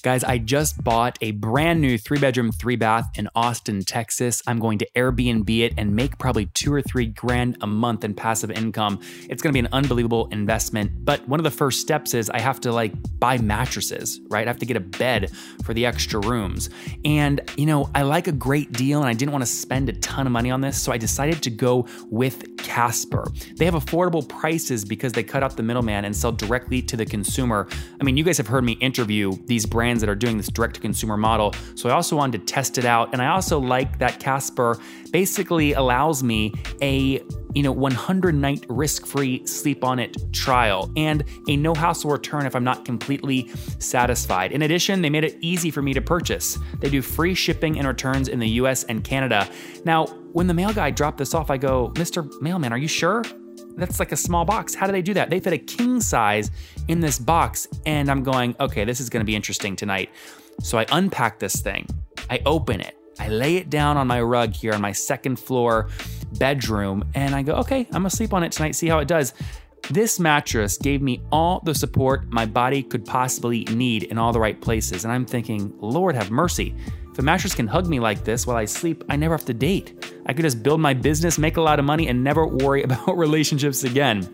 Guys, 0.03 0.22
I 0.25 0.38
just 0.38 0.83
bought 0.83 1.17
a 1.22 1.31
brand 1.31 1.79
new 1.79 1.98
three 1.98 2.19
bedroom, 2.19 2.51
three 2.51 2.75
bath 2.75 3.10
in 3.15 3.29
Austin, 3.36 3.79
Texas. 3.86 4.43
I'm 4.45 4.60
going 4.60 4.77
to 4.79 4.88
Airbnb 4.98 5.50
it 5.62 5.75
and 5.77 5.95
make 5.95 6.17
probably 6.17 6.48
two 6.48 6.74
or 6.74 6.81
three 6.81 7.05
grand 7.05 7.55
a 7.62 7.67
month 7.67 8.03
in 8.03 8.13
passive 8.13 8.51
income. 8.51 9.00
It's 9.29 9.41
going 9.41 9.51
to 9.51 9.53
be 9.53 9.65
an 9.65 9.69
unbelievable 9.72 10.27
investment. 10.33 11.05
But 11.05 11.25
one 11.29 11.39
of 11.39 11.45
the 11.45 11.51
first 11.51 11.79
steps 11.79 12.13
is 12.13 12.29
I 12.29 12.41
have 12.41 12.60
to 12.62 12.74
like 12.74 12.91
buy 13.17 13.38
mattresses, 13.38 14.19
right? 14.27 14.45
I 14.45 14.50
have 14.50 14.60
to 14.60 14.65
get 14.65 14.75
a 14.75 14.81
bed 14.81 15.31
for 15.63 15.74
the 15.74 15.86
extra 15.86 16.19
rooms. 16.19 16.69
And, 17.05 17.39
you 17.55 17.65
know, 17.65 17.89
I 17.95 18.01
like 18.01 18.27
a 18.27 18.33
great 18.33 18.74
deal 18.74 19.00
and 19.00 19.07
I 19.07 19.13
didn't 19.13 19.31
want 19.31 19.43
to 19.43 19.50
spend 19.50 19.88
a 19.88 19.93
ton 19.93 20.25
of 20.27 20.33
money 20.33 20.51
on 20.51 20.60
this. 20.60 20.81
So 20.81 20.91
I 20.91 20.98
decided 20.98 21.41
to 21.43 21.50
go 21.50 21.88
with 22.10 22.57
Casper. 22.57 23.31
They 23.55 23.63
have 23.63 23.74
affordable 23.74 24.27
prices 24.27 24.83
because 24.83 25.13
they 25.13 25.24
cut 25.24 25.43
out 25.43 25.55
the 25.55 25.63
middleman 25.63 26.03
and 26.03 26.13
sell 26.13 26.33
directly 26.33 26.81
to 26.81 26.98
the 26.98 27.05
consumer. 27.05 27.69
I 28.01 28.03
mean, 28.03 28.17
you 28.17 28.25
guys 28.25 28.36
have 28.38 28.48
heard 28.48 28.65
me 28.65 28.74
interview 28.74 29.38
these 29.45 29.65
brands 29.65 29.93
brands 29.94 30.02
that 30.02 30.10
are 30.10 30.16
doing 30.16 30.38
this 30.38 30.48
direct 30.48 30.76
to 30.76 30.82
consumer 30.82 31.18
model. 31.18 31.54
So 31.76 31.88
I 31.88 31.94
also 31.94 32.16
wanted 32.16 32.46
to 32.46 32.54
test 32.54 32.78
it 32.78 32.86
out. 32.86 33.14
And 33.14 33.22
I 33.22 33.28
also 33.28 33.60
like 33.60 34.00
that 34.00 34.20
Casper 34.20 34.80
basically 35.12 35.74
allows 35.74 36.24
me 36.24 36.54
a 36.82 37.22
you 37.54 37.62
know 37.62 37.72
100 37.72 38.34
night 38.34 38.66
risk-free 38.68 39.46
sleep 39.46 39.84
on 39.84 40.00
it 40.00 40.18
trial 40.34 40.92
and 40.98 41.24
a 41.48 41.56
no 41.56 41.76
hassle 41.76 42.10
return 42.10 42.48
if 42.48 42.56
I'm 42.56 42.64
not 42.64 42.84
completely 42.84 43.52
satisfied. 43.78 44.52
In 44.52 44.64
addition, 44.64 45.04
they 45.04 45.12
made 45.12 45.24
it 45.24 45.38
easy 45.42 45.70
for 45.70 45.84
me 45.84 45.94
to 45.94 46.02
purchase. 46.02 46.58
They 46.80 46.90
do 46.90 47.04
free 47.04 47.36
shipping 47.36 47.78
and 47.78 47.88
returns 47.88 48.28
in 48.28 48.40
the 48.40 48.50
US 48.62 48.86
and 48.86 49.04
Canada. 49.04 49.48
Now, 49.86 50.08
when 50.34 50.48
the 50.48 50.56
mail 50.56 50.74
guy 50.74 50.90
dropped 50.90 51.20
this 51.20 51.36
off, 51.36 51.52
I 51.52 51.58
go, 51.58 51.92
"Mr. 51.94 52.28
Mailman, 52.42 52.74
are 52.74 52.80
you 52.80 52.88
sure?" 52.88 53.24
That's 53.75 54.00
like 54.00 54.12
a 54.12 54.17
small 54.17 54.45
box. 54.45 54.75
How 54.75 54.86
do 54.86 54.91
they 54.91 55.01
do 55.01 55.13
that? 55.15 55.29
They 55.29 55.39
fit 55.39 55.53
a 55.53 55.57
king 55.57 56.00
size 56.00 56.51
in 56.88 57.00
this 57.00 57.17
box. 57.17 57.67
And 57.86 58.10
I'm 58.10 58.24
going, 58.24 58.55
okay, 58.60 58.86
this 58.86 59.00
is 59.00 59.10
going 59.10 59.22
to 59.22 59.25
be 59.25 59.36
interesting 59.36 59.75
tonight. 59.75 60.10
So 60.62 60.77
I 60.77 60.86
unpack 60.91 61.39
this 61.39 61.55
thing, 61.55 61.88
I 62.29 62.39
open 62.45 62.79
it, 62.79 62.95
I 63.19 63.29
lay 63.29 63.57
it 63.57 63.69
down 63.69 63.98
on 63.98 64.07
my 64.07 64.22
rug 64.22 64.53
here 64.53 64.74
on 64.74 64.81
my 64.81 64.91
second 64.91 65.38
floor 65.38 65.89
bedroom 66.38 67.10
and 67.15 67.36
I 67.36 67.43
go, 67.43 67.55
okay, 67.55 67.81
I'm 67.91 68.01
gonna 68.01 68.10
sleep 68.10 68.33
on 68.33 68.43
it 68.43 68.51
tonight, 68.51 68.75
see 68.75 68.88
how 68.88 69.00
it 69.00 69.07
does. 69.07 69.33
This 69.89 70.19
mattress 70.19 70.77
gave 70.77 71.01
me 71.01 71.22
all 71.31 71.60
the 71.60 71.75
support 71.75 72.29
my 72.29 72.45
body 72.45 72.83
could 72.83 73.05
possibly 73.05 73.65
need 73.65 74.03
in 74.03 74.17
all 74.17 74.31
the 74.31 74.39
right 74.39 74.60
places. 74.60 75.03
And 75.03 75.12
I'm 75.12 75.25
thinking, 75.25 75.74
Lord 75.79 76.15
have 76.15 76.31
mercy. 76.31 76.74
If 77.13 77.20
a 77.20 77.22
mattress 77.22 77.53
can 77.53 77.67
hug 77.67 77.86
me 77.86 78.00
like 78.00 78.24
this 78.24 78.48
while 78.48 78.58
I 78.58 78.65
sleep, 78.65 79.03
I 79.08 79.17
never 79.17 79.36
have 79.36 79.46
to 79.46 79.53
date. 79.53 80.03
I 80.25 80.34
could 80.34 80.41
just 80.41 80.63
build 80.63 80.82
my 80.82 80.96
business, 80.96 81.38
make 81.38 81.58
a 81.58 81.62
lot 81.62 81.77
of 81.77 81.86
money, 81.86 82.08
and 82.08 82.24
never 82.24 82.48
worry 82.48 82.82
about 82.88 83.15
relationships 83.15 83.84
again. 83.84 84.27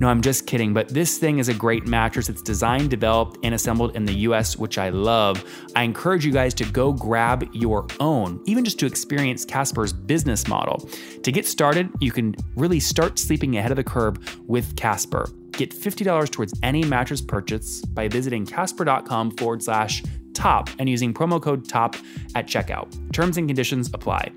No, 0.00 0.06
I'm 0.06 0.20
just 0.20 0.46
kidding, 0.46 0.72
but 0.72 0.88
this 0.88 1.18
thing 1.18 1.40
is 1.40 1.48
a 1.48 1.54
great 1.54 1.84
mattress. 1.84 2.28
It's 2.28 2.40
designed, 2.40 2.90
developed, 2.90 3.38
and 3.42 3.56
assembled 3.56 3.96
in 3.96 4.04
the 4.04 4.14
US, 4.28 4.56
which 4.56 4.78
I 4.78 4.90
love. 4.90 5.44
I 5.74 5.82
encourage 5.82 6.24
you 6.24 6.30
guys 6.30 6.54
to 6.54 6.64
go 6.64 6.92
grab 6.92 7.48
your 7.52 7.88
own, 7.98 8.40
even 8.46 8.64
just 8.64 8.78
to 8.78 8.86
experience 8.86 9.44
Casper's 9.44 9.92
business 9.92 10.46
model. 10.46 10.88
To 11.24 11.32
get 11.32 11.44
started, 11.44 11.90
you 12.00 12.12
can 12.12 12.36
really 12.54 12.78
start 12.78 13.18
sleeping 13.18 13.56
ahead 13.56 13.72
of 13.72 13.76
the 13.76 13.84
curve 13.84 14.38
with 14.48 14.76
Casper. 14.76 15.28
Get 15.50 15.70
$50 15.74 16.30
towards 16.30 16.54
any 16.62 16.84
mattress 16.84 17.20
purchase 17.20 17.84
by 17.84 18.06
visiting 18.06 18.46
casper.com 18.46 19.32
forward 19.32 19.64
slash 19.64 20.04
top 20.34 20.70
and 20.78 20.88
using 20.88 21.12
promo 21.12 21.40
code 21.40 21.68
TOP 21.68 21.96
at 22.34 22.46
checkout. 22.46 23.12
Terms 23.12 23.36
and 23.36 23.48
conditions 23.48 23.90
apply. 23.92 24.32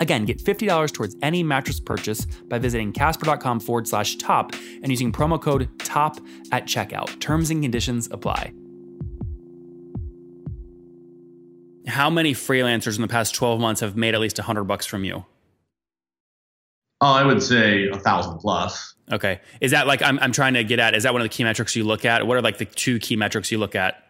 Again, 0.00 0.24
get 0.24 0.38
$50 0.38 0.92
towards 0.92 1.16
any 1.22 1.42
mattress 1.42 1.80
purchase 1.80 2.26
by 2.48 2.58
visiting 2.58 2.92
casper.com 2.92 3.60
forward 3.60 3.86
slash 3.86 4.16
top 4.16 4.52
and 4.82 4.88
using 4.88 5.12
promo 5.12 5.40
code 5.40 5.68
TOP 5.78 6.18
at 6.52 6.66
checkout. 6.66 7.18
Terms 7.20 7.50
and 7.50 7.62
conditions 7.62 8.08
apply. 8.10 8.52
How 11.86 12.08
many 12.08 12.32
freelancers 12.32 12.96
in 12.96 13.02
the 13.02 13.08
past 13.08 13.34
12 13.34 13.60
months 13.60 13.80
have 13.82 13.96
made 13.96 14.14
at 14.14 14.20
least 14.20 14.38
100 14.38 14.64
bucks 14.64 14.86
from 14.86 15.04
you? 15.04 15.24
Oh, 17.00 17.12
I 17.12 17.24
would 17.24 17.42
say 17.42 17.88
a 17.88 17.98
thousand 17.98 18.38
plus. 18.38 18.94
Okay. 19.12 19.40
Is 19.60 19.72
that 19.72 19.86
like, 19.86 20.00
I'm, 20.02 20.18
I'm 20.20 20.32
trying 20.32 20.54
to 20.54 20.64
get 20.64 20.78
at, 20.78 20.94
is 20.94 21.02
that 21.02 21.12
one 21.12 21.20
of 21.20 21.26
the 21.26 21.28
key 21.28 21.44
metrics 21.44 21.76
you 21.76 21.84
look 21.84 22.04
at? 22.04 22.26
What 22.26 22.38
are 22.38 22.42
like 22.42 22.58
the 22.58 22.64
two 22.64 22.98
key 22.98 23.16
metrics 23.16 23.52
you 23.52 23.58
look 23.58 23.74
at? 23.74 24.03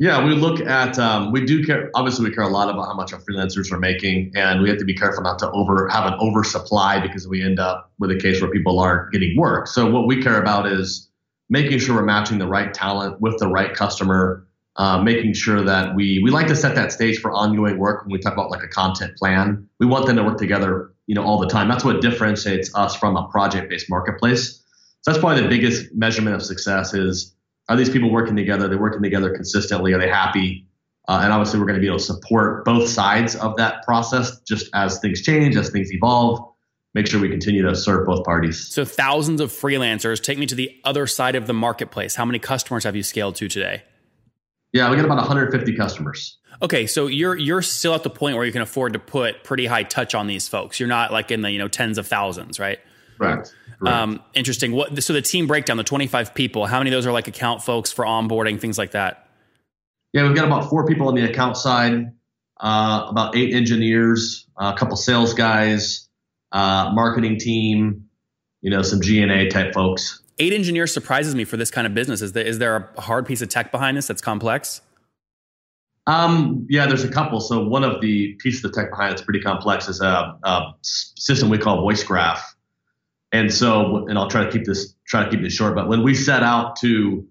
Yeah, 0.00 0.24
we 0.24 0.36
look 0.36 0.60
at 0.60 0.96
um, 0.96 1.32
we 1.32 1.44
do 1.44 1.64
care. 1.64 1.90
Obviously, 1.92 2.28
we 2.28 2.34
care 2.34 2.44
a 2.44 2.48
lot 2.48 2.70
about 2.70 2.86
how 2.86 2.94
much 2.94 3.12
our 3.12 3.20
freelancers 3.20 3.72
are 3.72 3.80
making, 3.80 4.30
and 4.36 4.62
we 4.62 4.68
have 4.68 4.78
to 4.78 4.84
be 4.84 4.94
careful 4.94 5.24
not 5.24 5.40
to 5.40 5.50
over 5.50 5.88
have 5.88 6.06
an 6.06 6.14
oversupply 6.20 7.00
because 7.00 7.26
we 7.26 7.42
end 7.42 7.58
up 7.58 7.90
with 7.98 8.12
a 8.12 8.16
case 8.16 8.40
where 8.40 8.50
people 8.50 8.78
aren't 8.78 9.12
getting 9.12 9.36
work. 9.36 9.66
So 9.66 9.90
what 9.90 10.06
we 10.06 10.22
care 10.22 10.40
about 10.40 10.66
is 10.66 11.10
making 11.50 11.80
sure 11.80 11.96
we're 11.96 12.04
matching 12.04 12.38
the 12.38 12.46
right 12.46 12.72
talent 12.72 13.20
with 13.20 13.40
the 13.40 13.48
right 13.48 13.74
customer, 13.74 14.46
uh, 14.76 15.02
making 15.02 15.34
sure 15.34 15.64
that 15.64 15.96
we 15.96 16.20
we 16.22 16.30
like 16.30 16.46
to 16.46 16.54
set 16.54 16.76
that 16.76 16.92
stage 16.92 17.18
for 17.18 17.32
ongoing 17.32 17.76
work 17.76 18.04
when 18.04 18.12
we 18.12 18.20
talk 18.20 18.34
about 18.34 18.50
like 18.50 18.62
a 18.62 18.68
content 18.68 19.16
plan. 19.16 19.68
We 19.80 19.86
want 19.86 20.06
them 20.06 20.14
to 20.14 20.22
work 20.22 20.38
together, 20.38 20.92
you 21.08 21.16
know, 21.16 21.24
all 21.24 21.40
the 21.40 21.48
time. 21.48 21.68
That's 21.68 21.84
what 21.84 22.00
differentiates 22.00 22.72
us 22.72 22.94
from 22.94 23.16
a 23.16 23.26
project-based 23.26 23.90
marketplace. 23.90 24.62
So 25.00 25.10
that's 25.10 25.18
probably 25.18 25.42
the 25.42 25.48
biggest 25.48 25.92
measurement 25.92 26.36
of 26.36 26.42
success 26.42 26.94
is 26.94 27.34
are 27.68 27.76
these 27.76 27.90
people 27.90 28.10
working 28.10 28.36
together? 28.36 28.68
They're 28.68 28.80
working 28.80 29.02
together 29.02 29.34
consistently. 29.34 29.92
Are 29.92 29.98
they 29.98 30.08
happy? 30.08 30.66
Uh, 31.06 31.20
and 31.22 31.32
obviously, 31.32 31.58
we're 31.58 31.66
going 31.66 31.76
to 31.76 31.80
be 31.80 31.86
able 31.86 31.98
to 31.98 32.04
support 32.04 32.64
both 32.64 32.88
sides 32.88 33.34
of 33.36 33.56
that 33.56 33.82
process 33.84 34.40
just 34.40 34.68
as 34.74 34.98
things 35.00 35.22
change, 35.22 35.56
as 35.56 35.70
things 35.70 35.92
evolve. 35.92 36.52
Make 36.94 37.06
sure 37.06 37.20
we 37.20 37.28
continue 37.28 37.62
to 37.62 37.74
serve 37.74 38.06
both 38.06 38.24
parties. 38.24 38.68
So, 38.68 38.84
thousands 38.84 39.40
of 39.40 39.50
freelancers. 39.50 40.22
Take 40.22 40.38
me 40.38 40.46
to 40.46 40.54
the 40.54 40.70
other 40.84 41.06
side 41.06 41.34
of 41.34 41.46
the 41.46 41.54
marketplace. 41.54 42.14
How 42.14 42.24
many 42.24 42.38
customers 42.38 42.84
have 42.84 42.96
you 42.96 43.02
scaled 43.02 43.36
to 43.36 43.48
today? 43.48 43.82
Yeah, 44.72 44.90
we 44.90 44.96
got 44.96 45.06
about 45.06 45.16
150 45.16 45.76
customers. 45.76 46.38
Okay, 46.60 46.86
so 46.86 47.06
you're 47.06 47.36
you're 47.36 47.62
still 47.62 47.94
at 47.94 48.02
the 48.02 48.10
point 48.10 48.36
where 48.36 48.44
you 48.44 48.52
can 48.52 48.62
afford 48.62 48.92
to 48.94 48.98
put 48.98 49.44
pretty 49.44 49.66
high 49.66 49.84
touch 49.84 50.14
on 50.14 50.26
these 50.26 50.48
folks. 50.48 50.80
You're 50.80 50.88
not 50.88 51.12
like 51.12 51.30
in 51.30 51.40
the 51.42 51.50
you 51.50 51.58
know 51.58 51.68
tens 51.68 51.98
of 51.98 52.06
thousands, 52.06 52.58
right? 52.58 52.78
Correct. 53.18 53.54
Um, 53.84 54.22
interesting. 54.34 54.72
What 54.72 55.02
so 55.02 55.12
the 55.12 55.22
team 55.22 55.46
breakdown, 55.46 55.76
the 55.76 55.84
25 55.84 56.34
people, 56.34 56.66
how 56.66 56.78
many 56.78 56.90
of 56.90 56.92
those 56.92 57.06
are 57.06 57.12
like 57.12 57.28
account 57.28 57.62
folks 57.62 57.92
for 57.92 58.04
onboarding, 58.04 58.60
things 58.60 58.78
like 58.78 58.92
that? 58.92 59.28
Yeah, 60.12 60.26
we've 60.26 60.34
got 60.34 60.46
about 60.46 60.70
four 60.70 60.86
people 60.86 61.08
on 61.08 61.14
the 61.14 61.24
account 61.24 61.56
side, 61.56 62.12
uh, 62.60 63.06
about 63.08 63.36
eight 63.36 63.54
engineers, 63.54 64.46
uh, 64.56 64.72
a 64.74 64.78
couple 64.78 64.96
sales 64.96 65.34
guys, 65.34 66.08
uh, 66.52 66.90
marketing 66.94 67.38
team, 67.38 68.08
you 68.62 68.70
know, 68.70 68.82
some 68.82 69.00
G&A 69.00 69.48
type 69.48 69.74
folks. 69.74 70.22
Eight 70.38 70.52
engineers 70.52 70.92
surprises 70.92 71.34
me 71.34 71.44
for 71.44 71.56
this 71.56 71.70
kind 71.70 71.86
of 71.86 71.94
business. 71.94 72.22
Is 72.22 72.32
there, 72.32 72.46
is 72.46 72.58
there 72.58 72.90
a 72.96 73.00
hard 73.00 73.26
piece 73.26 73.42
of 73.42 73.48
tech 73.48 73.70
behind 73.70 73.96
this 73.96 74.06
that's 74.06 74.22
complex? 74.22 74.80
Um, 76.06 76.66
yeah, 76.70 76.86
there's 76.86 77.04
a 77.04 77.10
couple. 77.10 77.40
So 77.40 77.64
one 77.64 77.84
of 77.84 78.00
the 78.00 78.34
pieces 78.40 78.64
of 78.64 78.72
tech 78.72 78.90
behind 78.90 79.12
it's 79.12 79.22
pretty 79.22 79.40
complex 79.40 79.88
is 79.88 80.00
a, 80.00 80.38
a 80.42 80.74
system 80.82 81.50
we 81.50 81.58
call 81.58 81.84
VoiceGraph. 81.84 82.40
And 83.32 83.52
so, 83.52 84.06
and 84.08 84.18
I'll 84.18 84.30
try 84.30 84.44
to 84.44 84.50
keep 84.50 84.64
this 84.64 84.94
try 85.06 85.24
to 85.24 85.30
keep 85.30 85.42
this 85.42 85.52
short. 85.52 85.74
But 85.74 85.88
when 85.88 86.02
we 86.02 86.14
set 86.14 86.42
out 86.42 86.76
to 86.76 87.26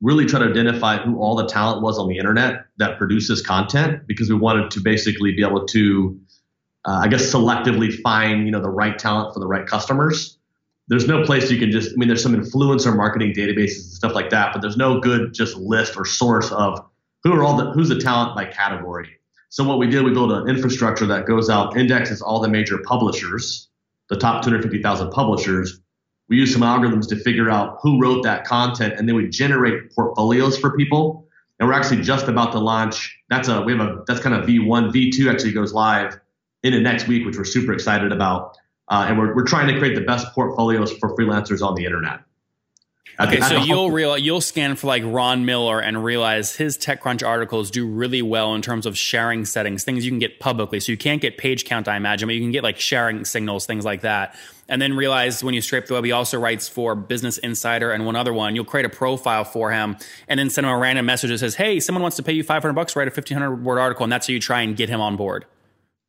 really 0.00 0.24
try 0.24 0.40
to 0.40 0.46
identify 0.46 0.96
who 0.98 1.18
all 1.18 1.36
the 1.36 1.46
talent 1.46 1.82
was 1.82 1.98
on 1.98 2.08
the 2.08 2.18
internet 2.18 2.66
that 2.78 2.98
produces 2.98 3.42
content, 3.42 4.06
because 4.06 4.30
we 4.30 4.36
wanted 4.36 4.70
to 4.72 4.80
basically 4.80 5.34
be 5.34 5.42
able 5.44 5.66
to, 5.66 6.18
uh, 6.86 7.00
I 7.02 7.08
guess, 7.08 7.32
selectively 7.32 8.00
find 8.00 8.46
you 8.46 8.52
know 8.52 8.60
the 8.60 8.70
right 8.70 8.98
talent 8.98 9.34
for 9.34 9.40
the 9.40 9.46
right 9.46 9.66
customers. 9.66 10.38
There's 10.88 11.06
no 11.06 11.24
place 11.24 11.50
you 11.50 11.58
can 11.58 11.70
just. 11.70 11.92
I 11.92 11.96
mean, 11.96 12.08
there's 12.08 12.22
some 12.22 12.34
influencer 12.34 12.96
marketing 12.96 13.32
databases 13.32 13.82
and 13.82 13.92
stuff 13.92 14.14
like 14.14 14.30
that, 14.30 14.52
but 14.52 14.62
there's 14.62 14.76
no 14.76 15.00
good 15.00 15.34
just 15.34 15.56
list 15.56 15.96
or 15.96 16.04
source 16.04 16.50
of 16.52 16.84
who 17.24 17.32
are 17.32 17.42
all 17.42 17.56
the 17.56 17.72
who's 17.72 17.88
the 17.88 17.98
talent 17.98 18.36
by 18.36 18.44
category. 18.44 19.08
So 19.48 19.64
what 19.64 19.78
we 19.78 19.88
did, 19.88 20.04
we 20.04 20.12
built 20.12 20.30
an 20.30 20.48
infrastructure 20.48 21.06
that 21.06 21.26
goes 21.26 21.50
out, 21.50 21.76
indexes 21.76 22.22
all 22.22 22.40
the 22.40 22.48
major 22.48 22.78
publishers 22.78 23.68
the 24.10 24.16
top 24.16 24.44
250,000 24.44 25.10
publishers, 25.10 25.80
we 26.28 26.36
use 26.36 26.52
some 26.52 26.62
algorithms 26.62 27.08
to 27.08 27.16
figure 27.16 27.50
out 27.50 27.78
who 27.80 28.00
wrote 28.00 28.22
that 28.24 28.44
content, 28.44 28.94
and 28.98 29.08
then 29.08 29.16
we 29.16 29.28
generate 29.28 29.94
portfolios 29.94 30.58
for 30.58 30.76
people. 30.76 31.26
And 31.58 31.68
we're 31.68 31.74
actually 31.74 32.02
just 32.02 32.28
about 32.28 32.52
to 32.52 32.58
launch. 32.58 33.18
That's 33.28 33.48
a 33.48 33.60
we 33.62 33.72
have 33.76 33.80
a 33.80 34.02
that's 34.06 34.20
kind 34.20 34.34
of 34.34 34.46
V1. 34.46 34.92
V2 34.92 35.30
actually 35.30 35.52
goes 35.52 35.72
live 35.72 36.18
in 36.62 36.72
the 36.72 36.80
next 36.80 37.06
week, 37.06 37.26
which 37.26 37.36
we're 37.36 37.44
super 37.44 37.72
excited 37.72 38.12
about. 38.12 38.56
Uh, 38.88 39.06
and 39.08 39.18
we're, 39.18 39.34
we're 39.34 39.44
trying 39.44 39.72
to 39.72 39.78
create 39.78 39.94
the 39.94 40.00
best 40.00 40.26
portfolios 40.34 40.92
for 40.98 41.14
freelancers 41.14 41.62
on 41.62 41.74
the 41.74 41.84
internet. 41.84 42.20
Okay, 43.18 43.40
so 43.40 43.56
you'll 43.56 43.90
real 43.90 44.16
you'll 44.16 44.40
scan 44.40 44.76
for 44.76 44.86
like 44.86 45.02
Ron 45.04 45.44
Miller 45.44 45.80
and 45.80 46.04
realize 46.04 46.56
his 46.56 46.78
TechCrunch 46.78 47.26
articles 47.26 47.70
do 47.70 47.86
really 47.86 48.22
well 48.22 48.54
in 48.54 48.62
terms 48.62 48.86
of 48.86 48.96
sharing 48.96 49.44
settings, 49.44 49.84
things 49.84 50.04
you 50.04 50.10
can 50.10 50.18
get 50.18 50.40
publicly. 50.40 50.80
So 50.80 50.92
you 50.92 50.98
can't 50.98 51.20
get 51.20 51.36
page 51.36 51.64
count, 51.64 51.88
I 51.88 51.96
imagine, 51.96 52.28
but 52.28 52.34
you 52.34 52.40
can 52.40 52.52
get 52.52 52.62
like 52.62 52.78
sharing 52.78 53.24
signals, 53.24 53.66
things 53.66 53.84
like 53.84 54.02
that. 54.02 54.36
And 54.68 54.80
then 54.80 54.94
realize 54.94 55.42
when 55.42 55.54
you 55.54 55.62
scrape 55.62 55.86
the 55.86 55.94
web, 55.94 56.04
he 56.04 56.12
also 56.12 56.38
writes 56.38 56.68
for 56.68 56.94
Business 56.94 57.38
Insider 57.38 57.90
and 57.90 58.06
one 58.06 58.14
other 58.14 58.32
one. 58.32 58.54
You'll 58.54 58.64
create 58.64 58.86
a 58.86 58.90
profile 58.90 59.44
for 59.44 59.72
him 59.72 59.96
and 60.28 60.38
then 60.38 60.48
send 60.48 60.66
him 60.66 60.72
a 60.72 60.78
random 60.78 61.06
message 61.06 61.30
that 61.30 61.38
says, 61.38 61.56
"Hey, 61.56 61.80
someone 61.80 62.02
wants 62.02 62.16
to 62.18 62.22
pay 62.22 62.32
you 62.32 62.44
500 62.44 62.74
bucks, 62.74 62.92
to 62.92 63.00
write 63.00 63.08
a 63.08 63.10
1500 63.10 63.64
word 63.64 63.78
article," 63.78 64.04
and 64.04 64.12
that's 64.12 64.28
how 64.28 64.32
you 64.32 64.40
try 64.40 64.60
and 64.60 64.76
get 64.76 64.88
him 64.88 65.00
on 65.00 65.16
board. 65.16 65.44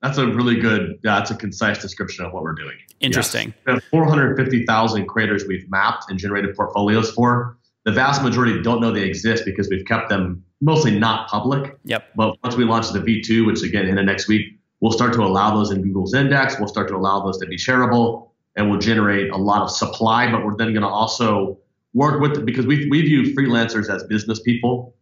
That's 0.01 0.17
a 0.17 0.27
really 0.27 0.60
good. 0.60 1.00
That's 1.03 1.29
a 1.29 1.36
concise 1.36 1.77
description 1.77 2.25
of 2.25 2.34
what 2.34 2.43
we're 2.43 2.55
doing. 2.55 2.75
Interesting. 3.01 3.53
Yes. 3.67 3.81
450,000 3.91 5.05
creators 5.08 5.46
we've 5.48 5.70
mapped 5.70 6.10
and 6.10 6.17
generated 6.17 6.55
portfolios 6.55 7.12
for. 7.12 7.58
The 7.86 7.91
vast 7.91 8.24
majority 8.24 8.62
don't 8.62 8.81
know 8.81 8.91
they 8.91 9.03
exist 9.03 9.46
because 9.46 9.70
we've 9.70 9.86
kept 9.86 10.10
them 10.10 10.43
mostly 10.60 10.98
not 10.98 11.27
public. 11.27 11.77
Yep. 11.86 12.10
But 12.15 12.36
once 12.43 12.55
we 12.55 12.63
launch 12.63 12.91
the 12.91 13.00
V2, 13.00 13.46
which 13.46 13.63
again 13.63 13.88
in 13.88 13.96
the 13.96 14.03
next 14.03 14.27
week, 14.27 14.60
we'll 14.79 14.91
start 14.91 15.13
to 15.13 15.22
allow 15.22 15.55
those 15.55 15.72
in 15.72 15.81
Google's 15.81 16.13
index. 16.13 16.58
We'll 16.58 16.67
start 16.67 16.88
to 16.89 16.96
allow 16.96 17.24
those 17.24 17.39
to 17.39 17.46
be 17.46 17.58
shareable, 17.58 18.29
and 18.55 18.70
we'll 18.70 18.79
generate 18.79 19.31
a 19.31 19.38
lot 19.38 19.62
of 19.62 19.70
supply. 19.70 20.31
But 20.31 20.46
we're 20.46 20.55
then 20.55 20.74
going 20.74 20.81
to 20.81 20.88
also 20.88 21.60
work 21.93 22.22
with 22.22 22.43
because 22.43 22.65
we 22.65 22.88
we 22.89 23.01
view 23.01 23.36
freelancers 23.36 23.93
as 23.93 24.03
business 24.05 24.39
people, 24.41 24.96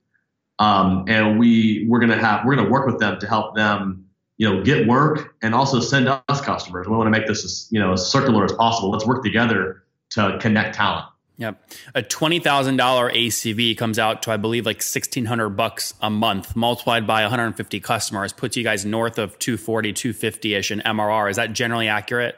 um, 0.60 1.06
and 1.08 1.39
we 1.39 1.86
we're 1.88 2.00
going 2.00 2.12
to 2.12 2.18
have 2.18 2.46
we're 2.46 2.56
going 2.56 2.68
to 2.68 2.72
work 2.72 2.86
with 2.86 3.00
them 3.00 3.18
to 3.20 3.27
help 3.27 3.56
them 3.56 4.06
you 4.39 4.50
know, 4.50 4.63
get 4.63 4.88
work 4.88 5.36
and 5.41 5.53
also 5.53 5.81
send 5.81 6.08
us 6.08 6.41
customers. 6.41 6.88
We 6.88 6.96
want 6.96 7.08
to 7.08 7.12
make 7.12 7.27
this 7.27 7.43
as, 7.43 7.67
you 7.72 7.79
know, 7.79 7.91
as 7.93 8.10
circular 8.10 8.46
as 8.46 8.53
possible. 8.53 8.89
Let's 8.89 9.05
work 9.05 9.22
together 9.22 9.84
to 10.12 10.39
connect 10.39 10.75
talent. 10.75 11.05
Yep. 11.38 11.62
A 11.96 12.01
$20,000 12.01 12.41
ACV 12.41 13.77
comes 13.77 14.00
out 14.00 14.24
to, 14.24 14.31
I 14.31 14.38
believe, 14.38 14.65
like 14.65 14.77
1600 14.77 15.50
bucks 15.50 15.93
a 16.01 16.10
month 16.10 16.55
multiplied 16.55 17.05
by 17.05 17.22
150 17.22 17.79
customers 17.81 18.31
puts 18.31 18.55
you 18.55 18.63
guys 18.63 18.86
north 18.86 19.17
of 19.17 19.38
240, 19.39 19.93
250 19.93 20.55
ish 20.55 20.72
in 20.72 20.79
MRR. 20.79 21.29
Is 21.29 21.36
that 21.36 21.51
generally 21.51 21.89
accurate? 21.89 22.38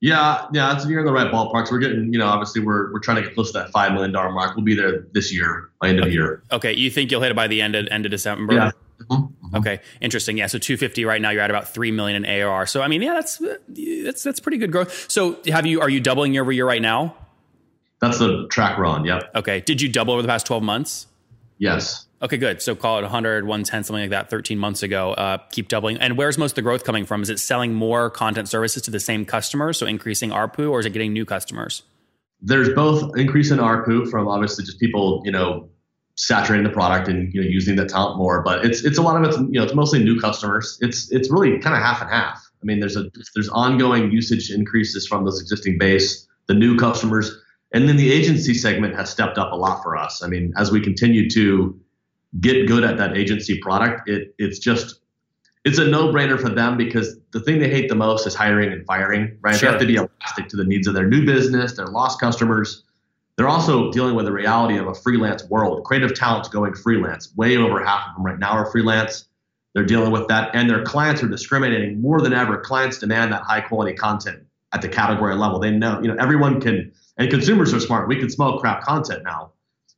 Yeah, 0.00 0.46
yeah, 0.52 0.72
that's 0.72 0.86
you're 0.86 1.00
in 1.00 1.06
the 1.06 1.12
right 1.12 1.32
ballpark. 1.32 1.68
So 1.68 1.74
we're 1.74 1.78
getting, 1.78 2.12
you 2.12 2.18
know, 2.18 2.26
obviously 2.26 2.60
we're 2.60 2.92
we're 2.92 3.00
trying 3.00 3.16
to 3.16 3.22
get 3.22 3.34
close 3.34 3.52
to 3.52 3.58
that 3.60 3.70
five 3.70 3.92
million 3.92 4.12
dollar 4.12 4.32
mark. 4.32 4.54
We'll 4.54 4.64
be 4.64 4.74
there 4.74 5.06
this 5.12 5.32
year 5.32 5.70
by 5.80 5.88
end 5.88 6.00
okay. 6.00 6.08
of 6.08 6.12
year. 6.12 6.42
Okay, 6.52 6.72
you 6.74 6.90
think 6.90 7.10
you'll 7.10 7.22
hit 7.22 7.30
it 7.30 7.36
by 7.36 7.46
the 7.46 7.62
end 7.62 7.74
of 7.74 7.86
end 7.90 8.04
of 8.04 8.10
December? 8.10 8.52
Yeah, 8.52 8.70
Mm-hmm. 9.00 9.43
Okay, 9.54 9.80
interesting. 10.00 10.38
Yeah, 10.38 10.46
so 10.46 10.58
250 10.58 11.04
right 11.04 11.20
now. 11.20 11.30
You're 11.30 11.42
at 11.42 11.50
about 11.50 11.68
three 11.68 11.90
million 11.90 12.24
in 12.24 12.30
ARR. 12.30 12.66
So 12.66 12.82
I 12.82 12.88
mean, 12.88 13.02
yeah, 13.02 13.14
that's 13.14 13.40
that's 13.68 14.22
that's 14.22 14.40
pretty 14.40 14.58
good 14.58 14.72
growth. 14.72 15.10
So 15.10 15.38
have 15.46 15.66
you 15.66 15.80
are 15.80 15.90
you 15.90 16.00
doubling 16.00 16.34
year 16.34 16.42
over 16.42 16.52
year 16.52 16.66
right 16.66 16.82
now? 16.82 17.16
That's 18.00 18.18
the 18.18 18.46
track 18.48 18.78
we're 18.78 18.86
on. 18.86 19.04
Yep. 19.04 19.30
Okay. 19.36 19.60
Did 19.60 19.80
you 19.80 19.88
double 19.88 20.12
over 20.12 20.22
the 20.22 20.28
past 20.28 20.46
12 20.46 20.62
months? 20.62 21.06
Yes. 21.58 22.06
Okay, 22.20 22.36
good. 22.36 22.62
So 22.62 22.74
call 22.74 22.98
it 22.98 23.02
100, 23.02 23.44
110, 23.44 23.84
something 23.84 24.02
like 24.02 24.10
that 24.10 24.30
13 24.30 24.58
months 24.58 24.82
ago. 24.82 25.12
Uh, 25.12 25.38
keep 25.50 25.68
doubling. 25.68 25.98
And 25.98 26.16
where's 26.16 26.38
most 26.38 26.52
of 26.52 26.56
the 26.56 26.62
growth 26.62 26.84
coming 26.84 27.04
from? 27.04 27.22
Is 27.22 27.30
it 27.30 27.38
selling 27.38 27.74
more 27.74 28.10
content 28.10 28.48
services 28.48 28.82
to 28.82 28.90
the 28.90 29.00
same 29.00 29.24
customers, 29.24 29.78
so 29.78 29.86
increasing 29.86 30.30
ARPU, 30.30 30.70
or 30.70 30.80
is 30.80 30.86
it 30.86 30.90
getting 30.90 31.12
new 31.12 31.24
customers? 31.24 31.82
There's 32.40 32.70
both 32.70 33.16
increase 33.16 33.50
in 33.50 33.58
ARPU 33.58 34.10
from 34.10 34.26
obviously 34.26 34.64
just 34.64 34.80
people, 34.80 35.22
you 35.24 35.32
know, 35.32 35.68
saturating 36.16 36.64
the 36.64 36.70
product 36.70 37.08
and 37.08 37.32
you 37.34 37.42
know 37.42 37.48
using 37.48 37.76
the 37.76 37.86
talent 37.86 38.18
more, 38.18 38.42
but 38.42 38.64
it's 38.64 38.84
it's 38.84 38.98
a 38.98 39.02
lot 39.02 39.16
of 39.16 39.28
it's 39.28 39.36
you 39.38 39.58
know 39.58 39.64
it's 39.64 39.74
mostly 39.74 40.02
new 40.02 40.18
customers. 40.20 40.78
It's 40.80 41.10
it's 41.10 41.30
really 41.30 41.58
kind 41.58 41.76
of 41.76 41.82
half 41.82 42.00
and 42.00 42.10
half. 42.10 42.40
I 42.62 42.64
mean, 42.64 42.80
there's 42.80 42.96
a 42.96 43.10
there's 43.34 43.48
ongoing 43.50 44.10
usage 44.10 44.50
increases 44.50 45.06
from 45.06 45.24
those 45.24 45.40
existing 45.40 45.78
base, 45.78 46.26
the 46.46 46.54
new 46.54 46.76
customers, 46.76 47.36
and 47.72 47.88
then 47.88 47.96
the 47.96 48.12
agency 48.12 48.54
segment 48.54 48.94
has 48.94 49.10
stepped 49.10 49.38
up 49.38 49.52
a 49.52 49.56
lot 49.56 49.82
for 49.82 49.96
us. 49.96 50.22
I 50.22 50.28
mean, 50.28 50.52
as 50.56 50.70
we 50.70 50.80
continue 50.80 51.28
to 51.30 51.78
get 52.40 52.66
good 52.66 52.84
at 52.84 52.96
that 52.98 53.16
agency 53.16 53.58
product, 53.60 54.08
it 54.08 54.34
it's 54.38 54.58
just 54.58 55.00
it's 55.64 55.78
a 55.78 55.86
no-brainer 55.86 56.40
for 56.40 56.50
them 56.50 56.76
because 56.76 57.16
the 57.32 57.40
thing 57.40 57.58
they 57.58 57.70
hate 57.70 57.88
the 57.88 57.94
most 57.94 58.26
is 58.26 58.34
hiring 58.34 58.72
and 58.72 58.86
firing, 58.86 59.36
right? 59.40 59.56
Sure. 59.56 59.68
They 59.68 59.72
have 59.72 59.80
to 59.80 59.86
be 59.86 59.96
elastic 59.96 60.48
to 60.48 60.56
the 60.56 60.64
needs 60.64 60.86
of 60.86 60.94
their 60.94 61.06
new 61.06 61.24
business, 61.24 61.76
their 61.76 61.86
lost 61.86 62.20
customers. 62.20 62.84
They're 63.36 63.48
also 63.48 63.90
dealing 63.90 64.14
with 64.14 64.26
the 64.26 64.32
reality 64.32 64.78
of 64.78 64.86
a 64.86 64.94
freelance 64.94 65.44
world. 65.44 65.84
Creative 65.84 66.14
talent's 66.14 66.48
going 66.48 66.74
freelance. 66.74 67.34
Way 67.34 67.56
over 67.56 67.84
half 67.84 68.08
of 68.08 68.14
them 68.14 68.24
right 68.24 68.38
now 68.38 68.52
are 68.52 68.70
freelance. 68.70 69.26
They're 69.74 69.84
dealing 69.84 70.12
with 70.12 70.28
that, 70.28 70.54
and 70.54 70.70
their 70.70 70.84
clients 70.84 71.20
are 71.24 71.28
discriminating 71.28 72.00
more 72.00 72.20
than 72.20 72.32
ever. 72.32 72.58
Clients 72.58 72.98
demand 72.98 73.32
that 73.32 73.42
high 73.42 73.60
quality 73.60 73.94
content 73.94 74.44
at 74.72 74.82
the 74.82 74.88
category 74.88 75.34
level. 75.34 75.58
They 75.58 75.72
know, 75.72 76.00
you 76.00 76.06
know, 76.06 76.16
everyone 76.20 76.60
can, 76.60 76.92
and 77.16 77.28
consumers 77.28 77.74
are 77.74 77.80
smart. 77.80 78.06
We 78.06 78.16
can 78.16 78.30
smell 78.30 78.60
crap 78.60 78.82
content 78.82 79.24
now. 79.24 79.50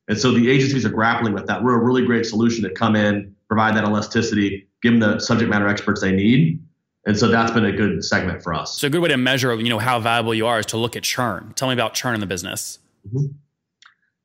And 0.07 0.17
so 0.17 0.31
the 0.31 0.49
agencies 0.49 0.83
are 0.85 0.89
grappling 0.89 1.33
with 1.33 1.45
that. 1.47 1.63
We're 1.63 1.79
a 1.79 1.83
really 1.83 2.05
great 2.05 2.25
solution 2.25 2.63
to 2.63 2.71
come 2.71 2.95
in, 2.95 3.35
provide 3.47 3.75
that 3.75 3.83
elasticity, 3.83 4.67
give 4.81 4.93
them 4.93 4.99
the 4.99 5.19
subject 5.19 5.49
matter 5.49 5.67
experts 5.67 6.01
they 6.01 6.11
need. 6.11 6.63
And 7.05 7.17
so 7.17 7.27
that's 7.27 7.51
been 7.51 7.65
a 7.65 7.71
good 7.71 8.03
segment 8.03 8.41
for 8.41 8.53
us. 8.53 8.79
So 8.79 8.87
a 8.87 8.89
good 8.89 9.01
way 9.01 9.09
to 9.09 9.17
measure, 9.17 9.53
you 9.55 9.69
know, 9.69 9.79
how 9.79 9.99
valuable 9.99 10.33
you 10.33 10.47
are 10.47 10.59
is 10.59 10.65
to 10.67 10.77
look 10.77 10.95
at 10.95 11.03
churn. 11.03 11.53
Tell 11.55 11.67
me 11.67 11.73
about 11.73 11.93
churn 11.93 12.15
in 12.15 12.19
the 12.19 12.25
business. 12.25 12.79
Mm-hmm. 13.07 13.25